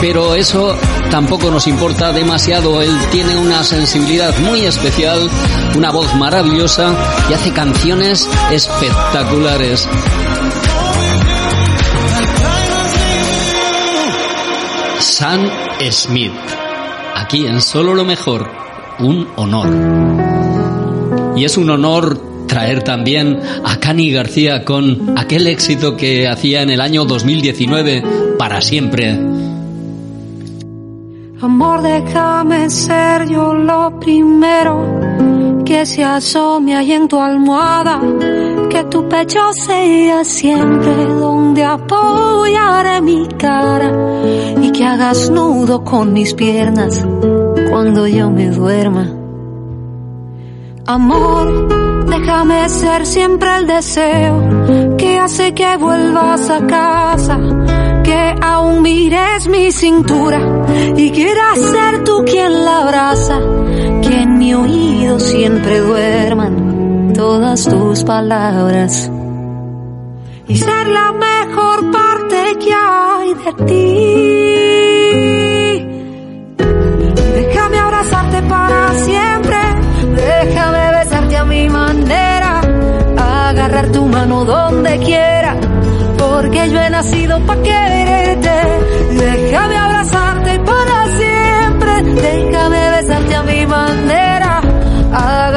Pero 0.00 0.34
eso 0.34 0.76
tampoco 1.10 1.50
nos 1.50 1.66
importa 1.66 2.12
demasiado. 2.12 2.82
Él 2.82 2.96
tiene 3.10 3.36
una 3.36 3.62
sensibilidad 3.64 4.36
muy 4.38 4.64
especial, 4.64 5.30
una 5.76 5.90
voz 5.90 6.14
maravillosa 6.14 6.94
y 7.28 7.34
hace 7.34 7.52
canciones 7.52 8.28
espectaculares. 8.50 9.88
Sam 15.20 15.50
Smith. 15.90 16.32
Aquí 17.14 17.44
en 17.44 17.60
Solo 17.60 17.92
lo 17.92 18.06
Mejor, 18.06 18.48
un 19.00 19.28
honor. 19.36 19.68
Y 21.36 21.44
es 21.44 21.58
un 21.58 21.68
honor 21.68 22.46
traer 22.46 22.82
también 22.82 23.38
a 23.62 23.76
Cani 23.76 24.10
García 24.12 24.64
con 24.64 25.18
aquel 25.18 25.46
éxito 25.46 25.94
que 25.94 26.26
hacía 26.26 26.62
en 26.62 26.70
el 26.70 26.80
año 26.80 27.04
2019, 27.04 28.02
para 28.38 28.62
siempre. 28.62 29.10
Amor, 31.42 31.82
déjame 31.82 32.70
ser 32.70 33.28
yo 33.28 33.52
lo 33.52 34.00
primero 34.00 35.62
que 35.66 35.84
se 35.84 36.02
asome 36.02 36.74
ahí 36.74 36.92
en 36.92 37.08
tu 37.08 37.20
almohada, 37.20 38.00
que 38.80 38.84
tu 38.86 39.08
pecho 39.08 39.52
sea 39.52 40.24
siempre 40.24 41.04
donde 41.06 41.64
apoyaré 41.64 43.02
mi 43.02 43.28
cara 43.36 43.92
y 44.60 44.70
que 44.70 44.84
hagas 44.84 45.28
nudo 45.28 45.84
con 45.84 46.12
mis 46.12 46.32
piernas 46.32 47.06
cuando 47.68 48.06
yo 48.06 48.30
me 48.30 48.48
duerma. 48.48 49.06
Amor, 50.86 52.06
déjame 52.08 52.68
ser 52.70 53.04
siempre 53.04 53.48
el 53.58 53.66
deseo 53.66 54.96
que 54.96 55.18
hace 55.18 55.52
que 55.52 55.76
vuelvas 55.76 56.48
a 56.48 56.66
casa, 56.66 57.38
que 58.02 58.34
aún 58.40 58.82
mires 58.82 59.46
mi 59.48 59.72
cintura 59.72 60.40
y 60.96 61.10
quieras 61.10 61.58
ser 61.58 62.04
tú 62.04 62.24
quien 62.24 62.64
la 62.64 62.78
abraza, 62.78 63.40
que 64.00 64.22
en 64.22 64.38
mi 64.38 64.54
oído 64.54 65.20
siempre 65.20 65.80
duerman 65.80 66.59
todas 67.20 67.60
tus 67.68 68.02
palabras. 68.02 69.10
Y 70.48 70.56
ser 70.56 70.86
la 70.88 71.12
mejor 71.28 71.78
parte 71.92 72.38
que 72.62 72.72
hay 72.72 73.28
de 73.42 73.52
ti. 73.68 73.84
Déjame 77.38 77.78
abrazarte 77.78 78.38
para 78.54 78.80
siempre, 79.06 79.58
déjame 80.16 80.84
besarte 80.98 81.36
a 81.36 81.44
mi 81.44 81.68
manera, 81.68 82.52
agarrar 83.48 83.86
tu 83.92 84.02
mano 84.06 84.46
donde 84.46 84.92
quiera, 85.00 85.52
porque 86.16 86.70
yo 86.70 86.80
he 86.80 86.88
nacido 86.88 87.38
para 87.46 87.62
quererte. 87.62 88.56
Déjame 89.26 89.76
abrazarte 89.76 90.52
para 90.70 90.96
siempre, 91.20 91.92
déjame 92.28 92.82
besarte 92.96 93.34
a 93.34 93.42
mi 93.42 93.66
manera, 93.66 94.29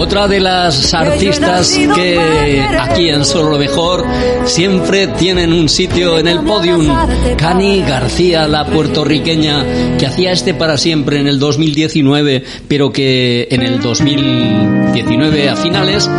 Otra 0.00 0.26
de 0.26 0.40
las 0.40 0.94
artistas 0.94 1.78
que 1.94 2.62
aquí 2.80 3.10
en 3.10 3.22
Solo 3.22 3.50
lo 3.50 3.58
Mejor 3.58 4.06
siempre 4.46 5.08
tienen 5.08 5.52
un 5.52 5.68
sitio 5.68 6.18
en 6.18 6.26
el 6.26 6.40
podium. 6.40 6.88
Cani 7.36 7.82
García, 7.82 8.48
la 8.48 8.64
puertorriqueña, 8.64 9.98
que 9.98 10.06
hacía 10.06 10.32
este 10.32 10.54
para 10.54 10.78
siempre 10.78 11.20
en 11.20 11.26
el 11.26 11.38
2019, 11.38 12.42
pero 12.66 12.90
que 12.90 13.46
en 13.50 13.60
el 13.60 13.78
2019 13.78 15.50
a 15.50 15.56
finales, 15.56 16.10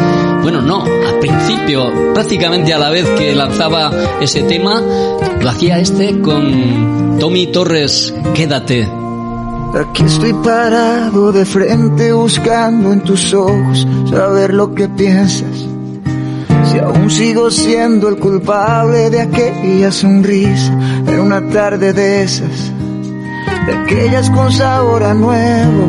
bueno, 0.43 0.61
no, 0.61 0.83
a 0.83 1.19
principio, 1.19 2.13
prácticamente 2.13 2.75
a 2.75 2.77
la 2.77 2.91
vez 2.91 3.09
que 3.17 3.33
lanzaba 3.33 3.91
ese 4.21 4.43
tema, 4.43 4.79
lo 5.41 5.49
hacía 5.49 5.79
este 5.79 6.21
con 6.21 7.17
Tommy 7.19 7.47
Torres, 7.47 8.13
Quédate. 8.35 9.10
Aquí 9.73 10.03
estoy 10.03 10.33
parado 10.33 11.31
de 11.31 11.45
frente 11.45 12.11
buscando 12.11 12.91
en 12.91 12.99
tus 13.01 13.33
ojos 13.33 13.87
saber 14.09 14.53
lo 14.53 14.75
que 14.75 14.89
piensas. 14.89 15.65
Si 16.65 16.77
aún 16.77 17.09
sigo 17.09 17.49
siendo 17.49 18.09
el 18.09 18.17
culpable 18.17 19.09
de 19.09 19.21
aquella 19.21 19.91
sonrisa 19.93 20.73
en 21.07 21.19
una 21.21 21.47
tarde 21.49 21.93
de 21.93 22.23
esas, 22.23 22.71
de 23.65 23.73
aquellas 23.73 24.29
con 24.31 24.51
sabor 24.51 25.03
a 25.03 25.13
nuevo, 25.13 25.87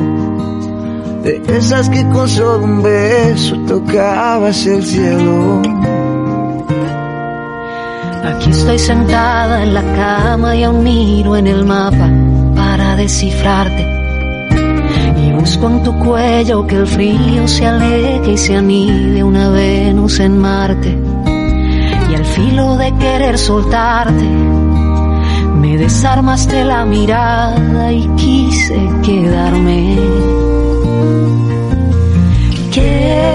de 1.25 1.43
esas 1.49 1.89
que 1.89 2.09
con 2.09 2.29
solo 2.29 2.65
un 2.65 2.85
beso 2.85 3.57
tocabas 3.67 4.65
el 4.65 4.85
cielo. 4.85 5.61
Aquí 8.25 8.51
estoy 8.51 8.79
sentada 8.79 9.65
en 9.65 9.75
la 9.75 9.83
cama 9.83 10.55
y 10.55 10.63
aún 10.63 10.85
miro 10.85 11.37
en 11.37 11.49
el 11.49 11.65
mapa 11.65 12.22
para 12.65 12.95
descifrarte. 12.97 13.85
Y 15.25 15.33
busco 15.33 15.67
en 15.69 15.83
tu 15.83 15.93
cuello 15.99 16.67
que 16.69 16.77
el 16.77 16.87
frío 16.87 17.49
se 17.49 17.67
aleje 17.67 18.33
y 18.33 18.39
se 18.39 18.57
anide 18.57 19.25
una 19.25 19.49
Venus 19.51 20.21
en 20.21 20.39
Marte. 20.39 20.91
Y 22.11 22.15
al 22.15 22.25
filo 22.25 22.77
de 22.77 22.89
querer 23.03 23.37
soltarte, 23.39 24.29
me 25.63 25.77
desarmaste 25.77 26.65
la 26.65 26.85
mirada 26.85 27.93
y 27.93 28.07
quise 28.17 28.79
quedarme. 29.07 29.97
Quédate 32.77 33.33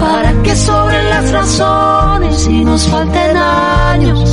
para 0.00 0.30
que 0.44 0.56
sobren 0.56 1.10
las 1.10 1.26
razones 1.32 2.48
y 2.48 2.64
nos 2.64 2.82
falten 2.88 3.36
años. 3.36 4.27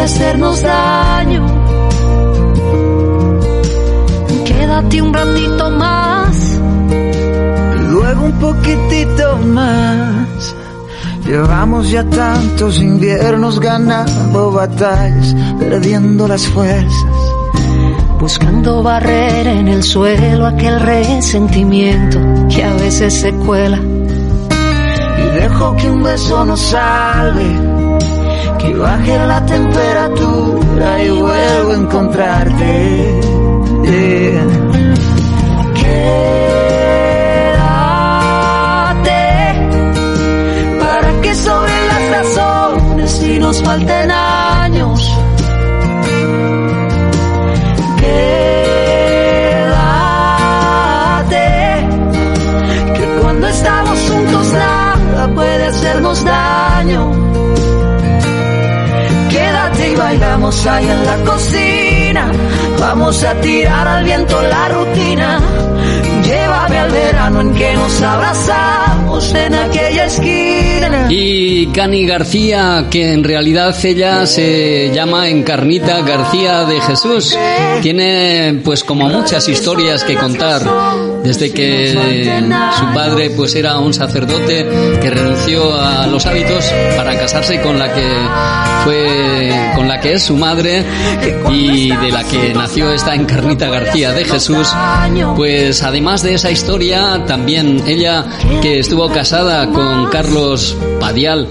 Puede 0.00 0.04
hacernos 0.04 0.62
daño. 0.62 1.46
Quédate 4.46 5.02
un 5.02 5.12
ratito 5.12 5.70
más. 5.70 6.58
Y 7.76 7.90
luego 7.90 8.24
un 8.24 8.32
poquitito 8.32 9.36
más. 9.38 10.56
Llevamos 11.26 11.90
ya 11.90 12.02
tantos 12.04 12.80
inviernos 12.80 13.60
ganando 13.60 14.50
batallas, 14.52 15.34
perdiendo 15.58 16.26
las 16.26 16.46
fuerzas. 16.48 17.04
Buscando 18.18 18.82
barrer 18.82 19.46
en 19.46 19.68
el 19.68 19.82
suelo 19.82 20.46
aquel 20.46 20.80
resentimiento 20.80 22.18
que 22.48 22.64
a 22.64 22.72
veces 22.74 23.14
se 23.14 23.32
cuela. 23.34 23.78
Y 23.78 25.40
dejo 25.40 25.76
que 25.76 25.90
un 25.90 26.02
beso 26.02 26.44
nos 26.44 26.60
salve, 26.60 27.79
que 28.60 28.74
baje 28.74 29.18
la 29.26 29.44
temperatura 29.46 31.02
y 31.02 31.10
vuelvo 31.10 31.70
a 31.70 31.74
encontrarte. 31.76 33.20
Quédate 35.74 36.20
para 40.78 41.20
que 41.22 41.34
sobren 41.34 41.88
las 41.88 42.04
razones 42.18 43.22
y 43.22 43.38
nos 43.38 43.62
falten 43.62 44.10
años. 44.10 45.10
Ahí 60.50 60.88
en 60.88 61.06
la 61.06 61.16
cocina. 61.24 62.32
Vamos 62.78 63.22
a 63.22 63.34
tirar 63.40 63.86
al 63.86 64.04
viento 64.04 64.42
la 64.42 64.68
rutina. 64.68 65.69
Sabe 66.60 66.78
al 66.78 66.90
verano 66.90 67.40
en 67.40 67.54
que 67.54 67.72
nos 67.74 68.02
abrazamos 68.02 69.34
en 69.34 69.54
aquella 69.54 70.04
esquina. 70.04 71.06
Y 71.08 71.66
Cani 71.68 72.06
García, 72.06 72.86
que 72.90 73.14
en 73.14 73.24
realidad 73.24 73.74
ella 73.82 74.26
se 74.26 74.90
llama 74.94 75.28
Encarnita 75.28 76.02
García 76.02 76.64
de 76.64 76.80
Jesús, 76.82 77.34
tiene 77.80 78.60
pues 78.62 78.84
como 78.84 79.08
muchas 79.08 79.48
historias 79.48 80.04
que 80.04 80.16
contar 80.16 80.62
desde 81.24 81.50
que 81.50 81.94
su 82.78 82.94
padre 82.94 83.30
pues 83.30 83.54
era 83.54 83.78
un 83.78 83.94
sacerdote 83.94 84.66
que 85.00 85.10
renunció 85.10 85.74
a 85.74 86.06
los 86.06 86.26
hábitos 86.26 86.70
para 86.96 87.18
casarse 87.18 87.60
con 87.60 87.78
la 87.78 87.92
que 87.92 88.06
fue 88.84 89.72
con 89.76 89.88
la 89.88 90.00
que 90.00 90.14
es 90.14 90.22
su 90.22 90.36
madre 90.36 90.84
y 91.50 91.90
de 91.90 92.10
la 92.10 92.24
que 92.24 92.52
nació 92.54 92.92
esta 92.92 93.14
Encarnita 93.14 93.68
García 93.68 94.12
de 94.12 94.24
Jesús 94.24 94.68
pues 95.36 95.82
además 95.82 96.22
de 96.22 96.34
esa 96.34 96.49
historia 96.50 97.24
también 97.26 97.82
ella 97.86 98.24
que 98.62 98.80
estuvo 98.80 99.08
casada 99.08 99.66
con 99.70 100.06
Carlos 100.06 100.76
Padial 100.98 101.48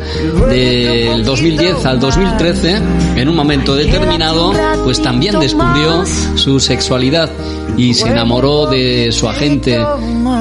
del 0.50 1.24
2010 1.24 1.86
al 1.86 2.00
2013 2.00 2.82
en 3.16 3.30
un 3.30 3.36
momento 3.36 3.76
determinado 3.76 4.54
pues 4.84 5.02
también 5.02 5.40
descubrió 5.40 6.06
su 6.36 6.60
sexualidad 6.60 7.30
y 7.78 7.94
se 7.94 8.10
enamoró 8.10 8.66
de 8.68 9.12
su 9.12 9.28
agente 9.28 9.80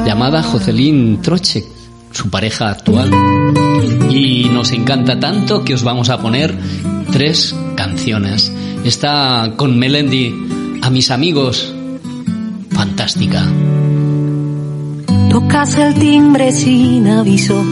llamada 0.05 0.43
Jocelyn 0.43 1.23
Troche, 1.23 1.65
su 2.11 2.31
pareja 2.31 2.71
actual. 2.71 3.11
Y 4.11 4.49
nos 4.49 4.73
encanta 4.73 5.21
tanto 5.21 5.65
que 5.65 5.75
os 5.75 5.85
vamos 5.85 6.09
a 6.09 6.19
poner 6.19 6.57
tres 7.13 7.55
canciones. 7.77 8.53
Está 8.85 9.53
con 9.57 9.79
Melendi, 9.79 10.35
a 10.83 10.91
mis 10.91 11.11
amigos, 11.11 11.73
fantástica. 12.71 13.47
Tocas 15.31 15.77
el 15.77 15.95
timbre 15.95 16.53
sin 16.53 17.07
aviso, 17.09 17.63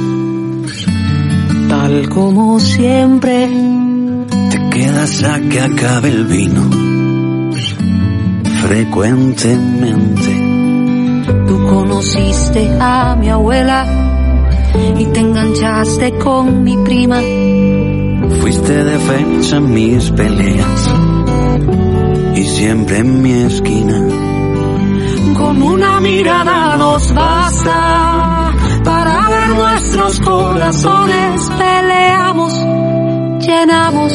tal 1.68 2.08
como 2.08 2.60
siempre. 2.60 3.48
Te 4.50 4.70
quedas 4.70 5.22
a 5.24 5.40
que 5.40 5.60
acabe 5.60 6.08
el 6.10 6.24
vino 6.26 6.70
frecuentemente. 8.66 10.46
Tú 11.46 11.66
conociste 11.66 12.76
a 12.80 13.16
mi 13.16 13.28
abuela 13.30 13.86
y 14.98 15.04
te 15.06 15.20
enganchaste 15.20 16.18
con 16.18 16.64
mi 16.64 16.76
prima. 16.78 17.20
Fuiste 18.40 18.84
defensa 18.84 19.56
en 19.56 19.72
mis 19.72 20.10
peleas 20.10 20.90
y 22.34 22.42
siempre 22.44 22.98
en 22.98 23.22
mi 23.22 23.32
esquina. 23.32 24.25
Con 25.46 25.62
una 25.62 26.00
mirada 26.00 26.76
nos 26.76 27.14
basta 27.14 28.52
para 28.82 29.28
ver 29.28 29.48
nuestros 29.50 30.18
corazones. 30.18 31.50
Peleamos, 31.56 32.52
llenamos 33.46 34.12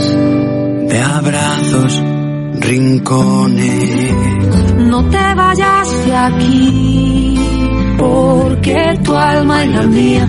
de 0.89 1.01
abrazos 1.01 2.03
rincones. 2.59 4.13
No 4.79 5.09
te 5.09 5.33
vayas 5.35 6.05
de 6.05 6.15
aquí, 6.17 7.95
porque 7.97 8.99
tu 9.01 9.15
alma 9.15 9.63
y 9.63 9.67
la 9.69 9.83
mía 9.83 10.27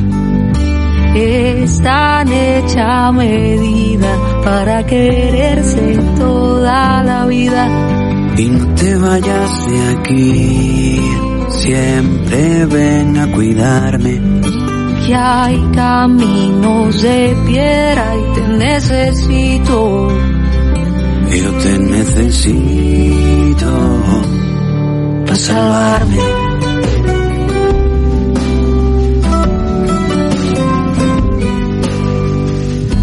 están 1.17 2.33
hecha 2.33 3.11
medida 3.11 4.17
para 4.45 4.87
quererse 4.87 5.99
toda 6.17 7.03
la 7.03 7.27
vida. 7.27 7.92
Y 8.37 8.49
no 8.49 8.75
te 8.75 8.97
vayas 8.97 9.67
de 9.67 9.89
aquí, 9.89 11.01
siempre 11.49 12.67
ven 12.67 13.19
a 13.19 13.33
cuidarme. 13.33 14.21
Que 15.07 15.15
hay 15.15 15.61
caminos 15.75 17.03
de 17.03 17.37
piedra 17.47 18.15
y 18.17 18.35
te 18.35 18.49
necesito 18.49 20.09
yo 21.43 21.51
te 21.55 21.79
necesito 21.79 23.71
para 25.25 25.37
salvarme. 25.37 26.19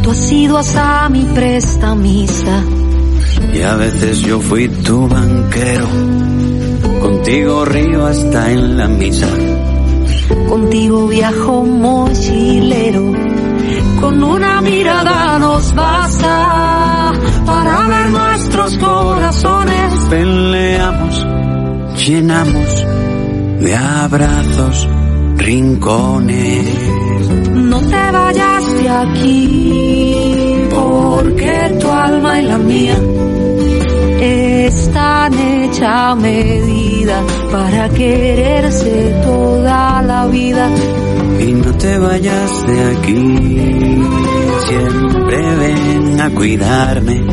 Tú 0.03 0.11
has 0.11 0.17
sido 0.17 0.57
hasta 0.57 1.09
mi 1.09 1.23
prestamista. 1.23 2.63
Y 3.54 3.62
a 3.62 3.76
veces 3.76 4.22
yo 4.22 4.39
fui 4.39 4.68
tu 4.70 5.08
banquero. 5.08 5.88
Contigo 7.02 7.66
río 7.66 8.06
hasta 8.06 8.52
en 8.52 8.78
la 8.78 8.88
misa. 8.88 9.28
Contigo 10.47 11.08
viajo 11.08 11.64
mochilero. 11.64 13.14
Con 14.00 14.24
una 14.24 14.62
mirada 14.62 15.39
nos 15.39 15.74
basta 15.76 17.14
para 17.45 17.88
ver 17.88 18.10
nuestros 18.10 18.78
corazones. 18.78 19.93
Peleamos, 20.10 21.28
llenamos 22.06 22.86
de 23.60 23.76
abrazos, 23.76 24.88
rincones. 25.36 26.66
No 27.54 27.80
te 27.82 28.12
vayas 28.12 28.74
de 28.82 28.89
aquí, 28.89 30.68
porque 30.70 31.78
tu 31.80 31.91
alma 31.91 32.39
y 32.39 32.45
la 32.45 32.58
mía 32.58 32.97
están 34.22 35.34
hecha 35.34 36.15
medida 36.15 37.24
para 37.51 37.89
quererse 37.89 39.22
toda 39.24 40.01
la 40.01 40.26
vida. 40.28 40.70
Y 41.39 41.53
no 41.53 41.72
te 41.74 41.97
vayas 41.97 42.67
de 42.67 42.97
aquí, 42.97 44.03
siempre 44.67 45.55
ven 45.55 46.22
a 46.22 46.30
cuidarme. 46.32 47.24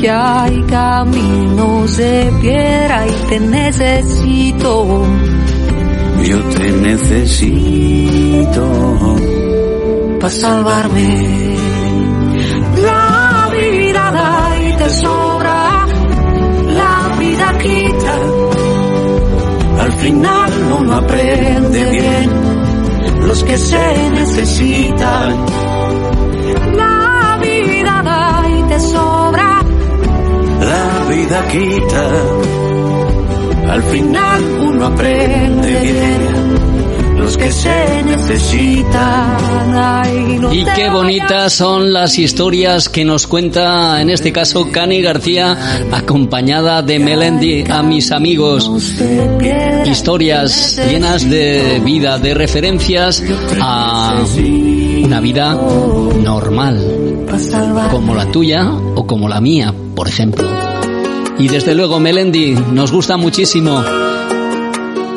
Que 0.00 0.10
hay 0.10 0.62
caminos 0.62 1.96
de 1.96 2.32
piedra 2.40 3.06
y 3.06 3.10
te 3.28 3.40
necesito. 3.40 5.04
Yo 6.22 6.40
te 6.44 6.72
necesito 6.72 8.66
para 10.20 10.32
salvarme. 10.32 11.56
La 12.82 13.50
vida 13.52 14.10
da 14.10 14.68
y 14.68 14.72
te 14.76 14.88
final 20.00 20.50
uno 20.80 20.94
aprende 20.94 21.90
bien 21.90 22.30
los 23.26 23.44
que 23.44 23.58
se 23.58 24.10
necesitan. 24.10 25.46
La 26.76 27.38
vida 27.42 28.02
da 28.04 28.48
y 28.48 28.62
te 28.62 28.80
sobra, 28.80 29.60
la 30.60 31.14
vida 31.14 31.48
quita. 31.48 32.04
Al 33.72 33.82
final 33.82 34.42
uno 34.60 34.86
aprende 34.86 35.80
bien 35.80 36.77
los 37.18 37.36
que 37.36 37.50
se 37.52 38.02
necesitan. 38.04 39.74
Ay, 39.74 40.38
no 40.40 40.52
Y 40.52 40.64
qué 40.64 40.88
bonitas 40.90 41.52
son 41.52 41.92
las 41.92 42.18
historias 42.18 42.88
que 42.88 43.04
nos 43.04 43.26
cuenta, 43.26 44.00
en 44.00 44.10
este 44.10 44.32
caso, 44.32 44.70
Cani 44.70 45.02
García, 45.02 45.56
acompañada 45.92 46.82
de 46.82 46.98
Melendi 46.98 47.64
a 47.70 47.82
mis 47.82 48.12
amigos. 48.12 48.70
Historias 49.84 50.80
llenas 50.88 51.28
de 51.28 51.80
vida, 51.84 52.18
de 52.18 52.34
referencias 52.34 53.22
a 53.60 54.24
una 55.02 55.20
vida 55.20 55.54
normal, 56.22 57.26
como 57.90 58.14
la 58.14 58.30
tuya 58.30 58.70
o 58.94 59.06
como 59.06 59.28
la 59.28 59.40
mía, 59.40 59.74
por 59.94 60.08
ejemplo. 60.08 60.48
Y 61.38 61.48
desde 61.48 61.74
luego, 61.74 62.00
Melendi, 62.00 62.56
nos 62.72 62.90
gusta 62.90 63.16
muchísimo 63.16 63.84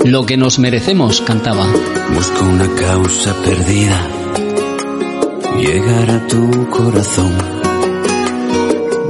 lo 0.03 0.25
que 0.25 0.37
nos 0.37 0.59
merecemos, 0.59 1.21
cantaba. 1.21 1.65
Busco 2.13 2.43
una 2.45 2.67
causa 2.75 3.33
perdida, 3.43 4.07
llegar 5.59 6.09
a 6.09 6.27
tu 6.27 6.69
corazón. 6.69 7.31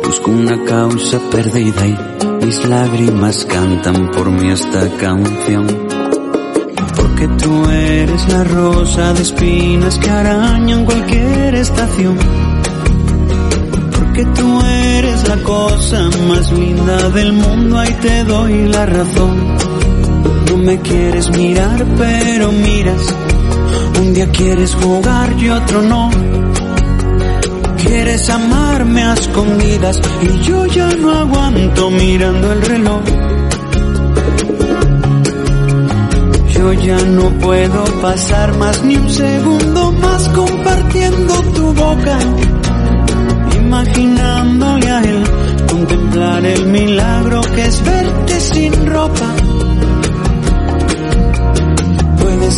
Busco 0.03 0.31
una 0.31 0.63
causa 0.65 1.19
perdida 1.31 1.87
y 1.87 2.45
mis 2.45 2.65
lágrimas 2.65 3.45
cantan 3.45 4.11
por 4.11 4.29
mí 4.31 4.49
esta 4.51 4.89
canción. 4.97 5.67
Porque 6.95 7.27
tú 7.41 7.69
eres 7.69 8.27
la 8.27 8.43
rosa 8.43 9.13
de 9.13 9.21
espinas 9.21 9.97
que 9.97 10.09
arañan 10.09 10.85
cualquier 10.85 11.55
estación. 11.55 12.17
Porque 13.97 14.25
tú 14.25 14.61
eres 14.61 15.27
la 15.27 15.37
cosa 15.37 16.09
más 16.27 16.51
linda 16.51 17.09
del 17.09 17.33
mundo, 17.33 17.79
ahí 17.79 17.93
te 18.01 18.23
doy 18.25 18.67
la 18.67 18.85
razón. 18.85 19.60
No 20.51 20.57
me 20.57 20.81
quieres 20.81 21.29
mirar, 21.29 21.85
pero 21.97 22.51
miras. 22.51 23.15
Un 24.01 24.13
día 24.13 24.29
quieres 24.31 24.75
jugar 24.75 25.31
y 25.39 25.47
otro 25.47 25.81
no. 25.81 26.09
Quieres 27.81 28.29
amarme 28.29 29.01
a 29.01 29.13
escondidas 29.13 30.01
y 30.21 30.43
yo 30.43 30.65
ya 30.65 30.89
no 30.97 31.09
aguanto 31.09 31.89
mirando 31.89 32.51
el 32.51 32.61
reloj. 32.63 33.01
Yo 36.49 36.73
ya 36.73 36.97
no 36.97 37.29
puedo 37.39 37.85
pasar 38.01 38.57
más 38.57 38.83
ni 38.83 38.97
un 38.97 39.09
segundo 39.09 39.93
más 39.93 40.27
compartiendo 40.27 41.33
tu 41.55 41.73
boca, 41.73 42.19
imaginándole 43.55 44.89
a 44.89 45.01
él, 45.01 45.23
contemplar 45.69 46.45
el 46.45 46.65
milagro 46.65 47.39
que 47.55 47.65
es 47.65 47.85
verte 47.85 48.39
sin 48.41 48.85
ropa. 48.85 49.50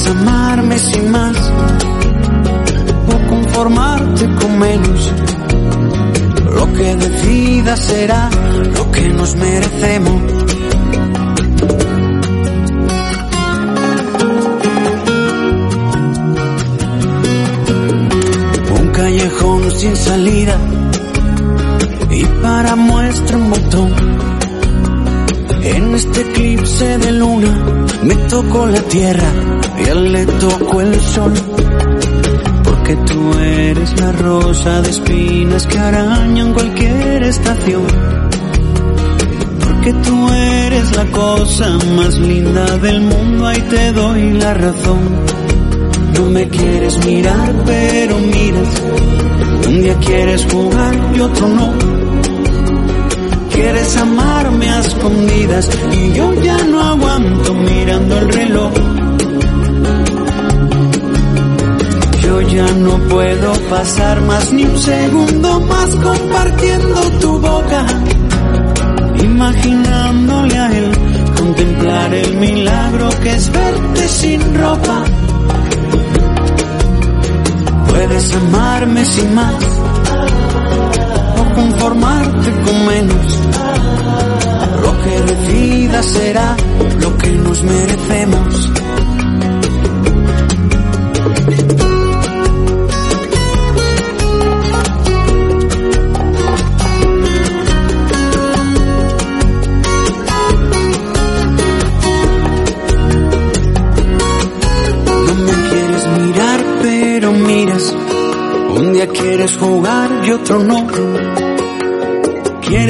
Amarme 0.06 0.78
sin 0.78 1.12
más 1.12 1.38
o 3.08 3.30
conformarte 3.30 4.26
con 4.36 4.60
menos. 4.60 5.14
Lo 6.56 6.74
que 6.74 6.95
decidas 6.95 7.80
será 7.80 8.30
lo 8.76 8.91
que 8.91 9.08
nos 9.10 9.36
merecemos. 9.36 10.22
Un 18.80 18.88
callejón 18.91 19.72
sin 19.72 19.95
salida 19.95 20.58
y 22.12 22.26
para 22.41 22.76
muestra 22.76 23.38
un 23.38 23.49
botón. 23.49 24.32
En 25.64 25.95
este 25.95 26.22
eclipse 26.22 26.97
de 26.97 27.11
luna 27.14 27.86
me 28.03 28.16
tocó 28.28 28.66
la 28.68 28.82
tierra 28.82 29.32
y 29.80 29.89
él 29.89 30.11
le 30.11 30.26
tocó 30.26 30.82
el 30.82 30.99
sol. 30.99 31.34
Porque 32.66 32.95
tú 32.97 33.34
eres 33.39 33.99
la 34.01 34.11
rosa 34.11 34.82
de 34.82 34.89
espinas 34.89 35.66
que 35.66 35.80
arañan 35.80 36.53
cualquier 36.53 37.24
estación. 37.24 37.84
Porque 39.61 39.93
tú 39.93 40.30
eres 40.34 40.95
la 40.97 41.05
cosa 41.05 41.78
más 41.95 42.18
linda 42.18 42.78
del 42.78 43.01
mundo, 43.01 43.47
ahí 43.47 43.61
te 43.61 43.91
doy 43.93 44.34
la 44.34 44.53
razón. 44.53 44.99
No 46.14 46.30
me 46.30 46.47
quieres 46.49 47.05
mirar, 47.05 47.53
pero 47.66 48.20
miras. 48.20 48.70
Un 49.66 49.82
día 49.82 49.97
quieres 49.99 50.45
jugar 50.51 50.93
y 51.16 51.20
otro 51.22 51.47
no. 51.47 52.03
Quieres 53.64 53.95
amarme 53.95 54.70
a 54.70 54.80
escondidas 54.82 55.70
y 55.93 56.11
yo 56.11 56.34
ya 56.41 56.57
no 56.66 56.82
aguanto 56.82 57.53
mirando 57.53 58.18
el 58.18 58.34
reloj. 58.34 58.74
Yo 62.22 62.41
ya 62.41 62.68
no 62.74 62.97
puedo 63.07 63.53
pasar 63.70 64.20
más 64.24 64.51
ni 64.51 64.66
un 64.66 64.78
segundo 64.78 65.61
más 65.61 65.95
compartiendo 65.95 67.01
tu 67.22 67.39
boca, 67.39 67.86
imaginándole 69.24 70.57
a 70.57 70.78
él 70.78 70.91
contemplar 71.38 72.14
el 72.16 72.36
milagro 72.36 73.09
que 73.22 73.34
es 73.34 73.49
verte 73.49 74.07
sin 74.09 74.55
ropa. 74.59 75.03
Puedes 77.88 78.36
amarme 78.36 79.05
sin 79.05 79.34
más 79.34 79.64
o 81.39 81.55
conformarte 81.55 82.51
con 82.66 82.88
menos. 82.88 83.53
Que 85.04 85.22
decidas 85.22 86.06
será 86.06 86.56
lo 87.01 87.18
que 87.18 87.32
nos 87.32 87.64
merecemos. 87.64 88.72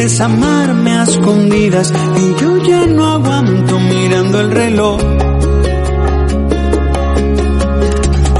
Quieres 0.03 0.19
amarme 0.19 0.91
a 0.97 1.03
escondidas 1.03 1.93
y 2.17 2.41
yo 2.41 2.57
ya 2.57 2.85
no 2.87 3.13
aguanto 3.13 3.79
mirando 3.79 4.41
el 4.41 4.51
reloj. 4.51 5.01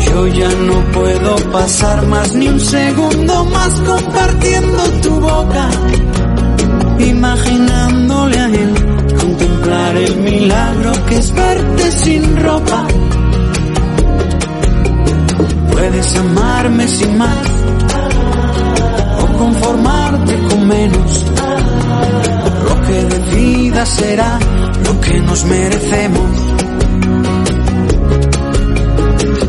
Yo 0.06 0.28
ya 0.28 0.50
no 0.50 0.92
puedo 0.92 1.36
pasar 1.54 2.06
más 2.08 2.34
ni 2.34 2.50
un 2.50 2.60
segundo 2.60 3.46
más 3.46 3.80
compartiendo 3.80 4.84
tu 5.04 5.12
boca, 5.22 5.70
imaginándole 7.00 8.40
a 8.40 8.48
él 8.48 8.74
contemplar 9.18 9.96
el 9.96 10.16
milagro 10.18 10.92
que 11.08 11.16
es 11.16 11.34
verte 11.34 11.92
sin 11.94 12.44
ropa. 12.44 12.88
Puedes 15.72 16.18
amarme 16.18 16.88
sin 16.90 17.18
más 17.18 17.48
o 19.22 19.38
conformarte 19.38 20.38
con 20.50 20.68
menos. 20.68 21.33
Lo 22.84 22.90
que 22.90 23.04
decidas 23.06 23.90
será 23.90 24.40
lo 24.84 25.00
que 25.00 25.20
nos 25.22 25.46
merecemos. 25.46 26.32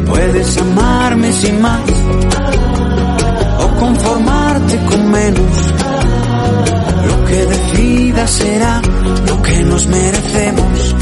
Puedes 0.06 0.58
amarme 0.58 1.32
sin 1.32 1.60
más 1.60 1.82
o 3.58 3.80
conformarte 3.80 4.78
con 4.84 5.10
menos. 5.10 5.72
Lo 7.08 7.24
que 7.24 7.46
decidas 7.46 8.30
será 8.30 8.80
lo 9.26 9.42
que 9.42 9.62
nos 9.64 9.86
merecemos. 9.88 10.94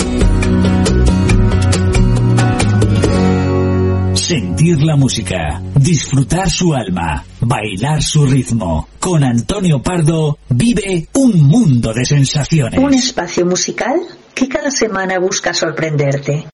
Sentir 4.14 4.80
la 4.80 4.96
música, 4.96 5.60
disfrutar 5.74 6.48
su 6.48 6.72
alma, 6.72 7.22
bailar 7.40 8.02
su 8.02 8.24
ritmo. 8.24 8.88
Con 8.98 9.22
Antonio 9.22 9.82
Pardo 9.82 10.38
vive 10.54 11.08
un 11.14 11.42
mundo 11.42 11.92
de 11.92 12.04
sensaciones. 12.04 12.78
Un 12.80 12.94
espacio 12.94 13.46
musical 13.46 14.00
que 14.34 14.48
cada 14.48 14.70
semana 14.70 15.18
busca 15.18 15.52
sorprenderte. 15.54 16.48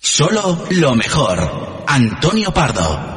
Solo 0.00 0.66
lo 0.70 0.94
mejor. 0.94 1.84
Antonio 1.86 2.52
Pardo. 2.52 3.14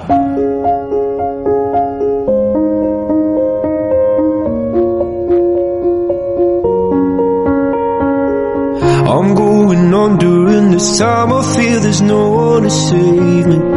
I'm 9.09 9.33
going 9.35 9.93
on 9.93 10.17
during 10.17 10.71
this 10.71 10.97
time. 10.97 11.33
I 11.33 11.41
feel 11.55 11.79
there's 11.79 12.01
no 12.01 12.29
one 12.29 12.63
to 12.63 12.69
save 12.69 13.47
me. 13.47 13.76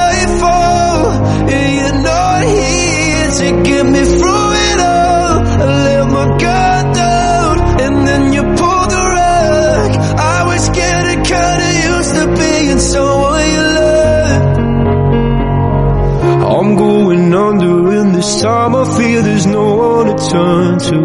get 3.63 3.85
me 3.85 4.03
through 4.17 4.49
it 4.69 4.79
all. 4.79 5.35
I 5.63 5.73
let 5.85 6.05
my 6.17 6.25
guard 6.43 6.85
down, 6.95 7.53
and 7.83 7.95
then 8.07 8.23
you 8.33 8.43
pulled 8.59 8.89
the 8.95 9.03
rug. 9.15 9.91
I 10.35 10.43
was 10.49 10.63
getting 10.69 11.21
kinda 11.23 11.69
used 11.91 12.13
to 12.15 12.25
being 12.41 12.79
someone 12.79 13.45
you 13.55 13.63
love. 13.79 14.43
I'm 16.55 16.69
going 16.75 17.33
under, 17.33 17.75
and 17.99 18.09
this 18.15 18.41
time 18.41 18.75
I 18.75 18.83
feel 18.97 19.21
there's 19.21 19.47
no 19.47 19.65
one 19.75 20.05
to 20.09 20.15
turn 20.31 20.79
to. 20.89 20.97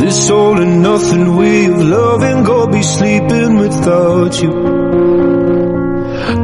This 0.00 0.30
all 0.30 0.60
and 0.60 0.82
nothing 0.82 1.36
way 1.36 1.66
of 1.66 1.78
loving, 1.80 2.42
go 2.42 2.66
be 2.66 2.82
sleeping 2.82 3.58
without 3.58 4.42
you. 4.42 5.19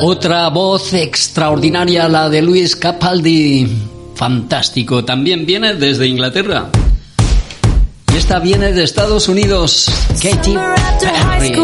Otra 0.00 0.48
voz 0.50 0.92
extraordinaria, 0.92 2.08
la 2.08 2.28
de 2.28 2.42
Luis 2.42 2.76
Capaldi. 2.76 3.66
Fantástico, 4.14 5.02
también 5.04 5.46
viene 5.46 5.74
desde 5.74 6.06
Inglaterra. 6.06 6.68
Y 8.12 8.16
esta 8.16 8.38
viene 8.38 8.72
de 8.72 8.84
Estados 8.84 9.28
Unidos. 9.28 9.90
Katy 10.22 10.54
Perry. 10.54 11.54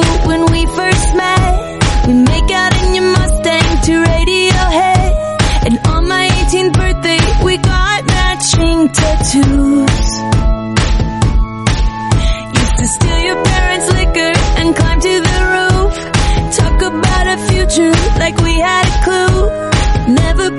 future 17.48 17.92
like 18.18 18.36
we 18.38 18.54
had 18.58 18.86
a 18.86 18.96
clue. 19.04 20.14
Never 20.14 20.55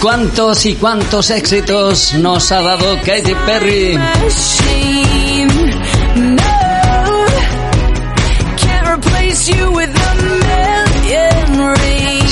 cuántos 0.00 0.66
y 0.66 0.74
cuántos 0.74 1.30
éxitos 1.30 2.14
nos 2.14 2.50
ha 2.52 2.62
dado 2.62 2.96
Katy 3.04 3.34
Perry. 3.46 3.98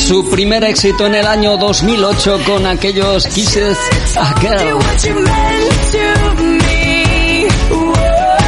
Su 0.07 0.31
primer 0.31 0.65
éxito 0.65 1.07
en 1.07 1.15
el 1.17 1.27
año 1.27 1.57
2008 1.59 2.41
con 2.47 2.67
aquellos 2.67 3.27
Kisses 3.27 3.79
a 4.17 4.35
Girl. 4.41 4.79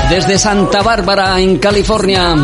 Desde 0.09 0.39
Santa 0.39 0.83
Bárbara, 0.83 1.39
en 1.41 1.59
California. 1.59 2.35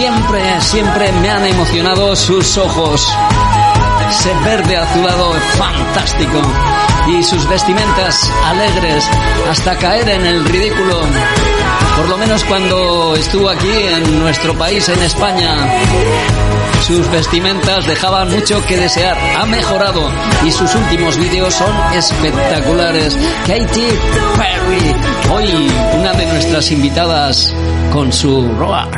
siempre, 0.00 0.60
siempre 0.62 1.12
me 1.12 1.28
han 1.28 1.44
emocionado 1.44 2.16
sus 2.16 2.56
ojos. 2.56 3.06
Ese 4.08 4.32
verde 4.46 4.78
azulado 4.78 5.34
fantástico. 5.58 6.40
Y 7.06 7.22
sus 7.22 7.46
vestimentas 7.46 8.32
alegres 8.46 9.06
hasta 9.50 9.76
caer 9.76 10.08
en 10.08 10.24
el 10.24 10.44
ridículo. 10.46 11.02
Por 11.98 12.08
lo 12.08 12.16
menos 12.16 12.42
cuando 12.44 13.14
estuvo 13.14 13.50
aquí 13.50 13.68
en 13.70 14.20
nuestro 14.20 14.54
país, 14.54 14.88
en 14.88 15.02
España. 15.02 15.54
Sus 16.86 17.10
vestimentas 17.10 17.86
dejaban 17.86 18.30
mucho 18.30 18.64
que 18.64 18.78
desear. 18.78 19.18
Ha 19.38 19.44
mejorado 19.44 20.10
y 20.46 20.50
sus 20.50 20.74
últimos 20.76 21.18
vídeos 21.18 21.52
son 21.52 21.74
espectaculares. 21.92 23.18
Katy 23.46 23.88
Perry, 24.38 24.94
hoy 25.30 25.70
una 25.98 26.14
de 26.14 26.24
nuestras 26.24 26.70
invitadas 26.70 27.54
con 27.92 28.10
su 28.10 28.48
Roar. 28.54 28.88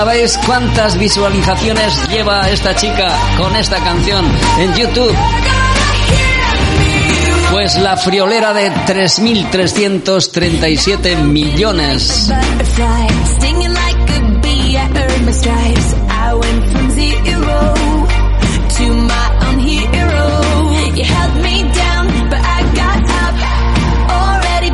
Sabéis 0.00 0.40
cuántas 0.46 0.96
visualizaciones 0.98 2.08
lleva 2.08 2.48
esta 2.48 2.74
chica 2.74 3.14
con 3.36 3.54
esta 3.54 3.76
canción 3.84 4.24
en 4.58 4.74
YouTube? 4.74 5.14
Pues 7.52 7.76
la 7.76 7.98
friolera 7.98 8.54
de 8.54 8.72
3.337 8.72 11.18
millones. 11.18 12.32
Already 24.08 24.70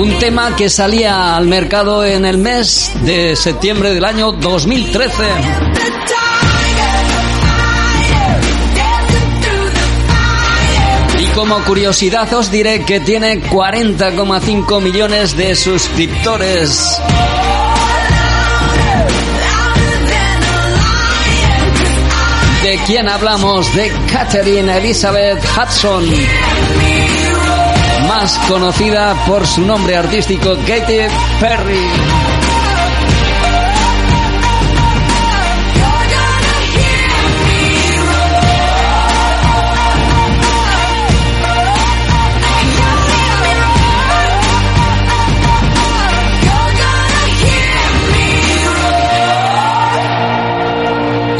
Un 0.00 0.18
tema 0.18 0.56
que 0.56 0.70
salía 0.70 1.36
al 1.36 1.46
mercado 1.46 2.04
en 2.04 2.24
el 2.24 2.38
mes 2.38 2.90
de 3.02 3.36
septiembre 3.36 3.92
del 3.92 4.04
año 4.06 4.32
2013. 4.32 5.24
Y 11.18 11.26
como 11.34 11.62
curiosidad 11.64 12.32
os 12.32 12.50
diré 12.50 12.82
que 12.84 13.00
tiene 13.00 13.42
40,5 13.42 14.80
millones 14.80 15.36
de 15.36 15.54
suscriptores. 15.54 16.98
¿De 22.62 22.78
quién 22.86 23.08
hablamos? 23.08 23.74
De 23.74 23.90
Catherine 24.12 24.76
Elizabeth 24.76 25.42
Hudson, 25.56 26.04
más 28.06 28.38
conocida 28.48 29.14
por 29.26 29.46
su 29.46 29.62
nombre 29.62 29.96
artístico 29.96 30.56
Katy 30.66 30.98
Perry. 31.40 32.39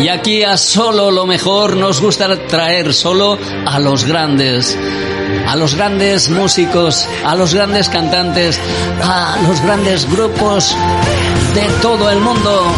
Y 0.01 0.09
aquí 0.09 0.42
a 0.42 0.57
solo 0.57 1.11
lo 1.11 1.26
mejor 1.26 1.76
nos 1.76 2.01
gusta 2.01 2.34
traer 2.46 2.94
solo 2.94 3.38
a 3.66 3.78
los 3.78 4.07
grandes, 4.07 4.76
a 5.46 5.57
los 5.57 5.74
grandes 5.74 6.30
músicos, 6.30 7.07
a 7.24 7.34
los 7.34 7.53
grandes 7.53 7.90
cantantes, 7.90 8.59
a 9.03 9.36
los 9.46 9.61
grandes 9.61 10.11
grupos 10.11 10.74
de 11.55 11.68
todo 11.82 12.09
el 12.09 12.20
mundo. 12.20 12.72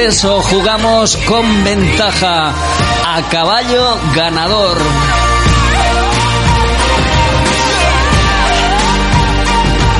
Eso 0.00 0.40
jugamos 0.42 1.16
con 1.28 1.62
ventaja 1.62 2.54
a 3.06 3.28
caballo 3.28 3.98
ganador. 4.14 4.78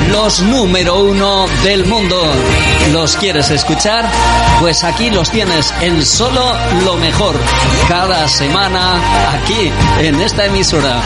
Los 0.09 0.41
número 0.41 1.03
uno 1.03 1.45
del 1.63 1.85
mundo. 1.85 2.19
¿Los 2.91 3.15
quieres 3.15 3.51
escuchar? 3.51 4.09
Pues 4.59 4.83
aquí 4.83 5.09
los 5.11 5.29
tienes 5.29 5.71
en 5.81 6.03
solo 6.03 6.51
lo 6.83 6.97
mejor. 6.97 7.39
Cada 7.87 8.27
semana 8.27 9.33
aquí 9.33 9.71
en 9.99 10.19
esta 10.19 10.45
emisora. 10.45 11.01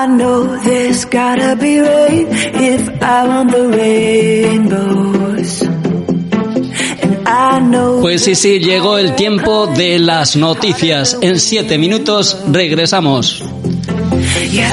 I 0.00 0.06
know 0.06 0.56
there's 0.56 1.04
gotta 1.04 1.56
be 1.56 1.78
rain 1.78 2.26
if 2.30 3.02
I 3.02 3.28
want 3.28 3.50
the 3.50 3.68
rainbows. 3.68 5.60
And 7.02 7.28
I 7.28 7.60
know 7.60 8.00
Pues 8.00 8.24
sí, 8.24 8.34
sí, 8.34 8.60
llegó 8.60 8.96
el 8.96 9.14
tiempo 9.14 9.66
de 9.66 9.98
las 9.98 10.36
noticias. 10.36 11.18
En 11.20 11.38
siete 11.38 11.76
minutos 11.76 12.38
regresamos. 12.50 13.44
Yeah, 14.50 14.72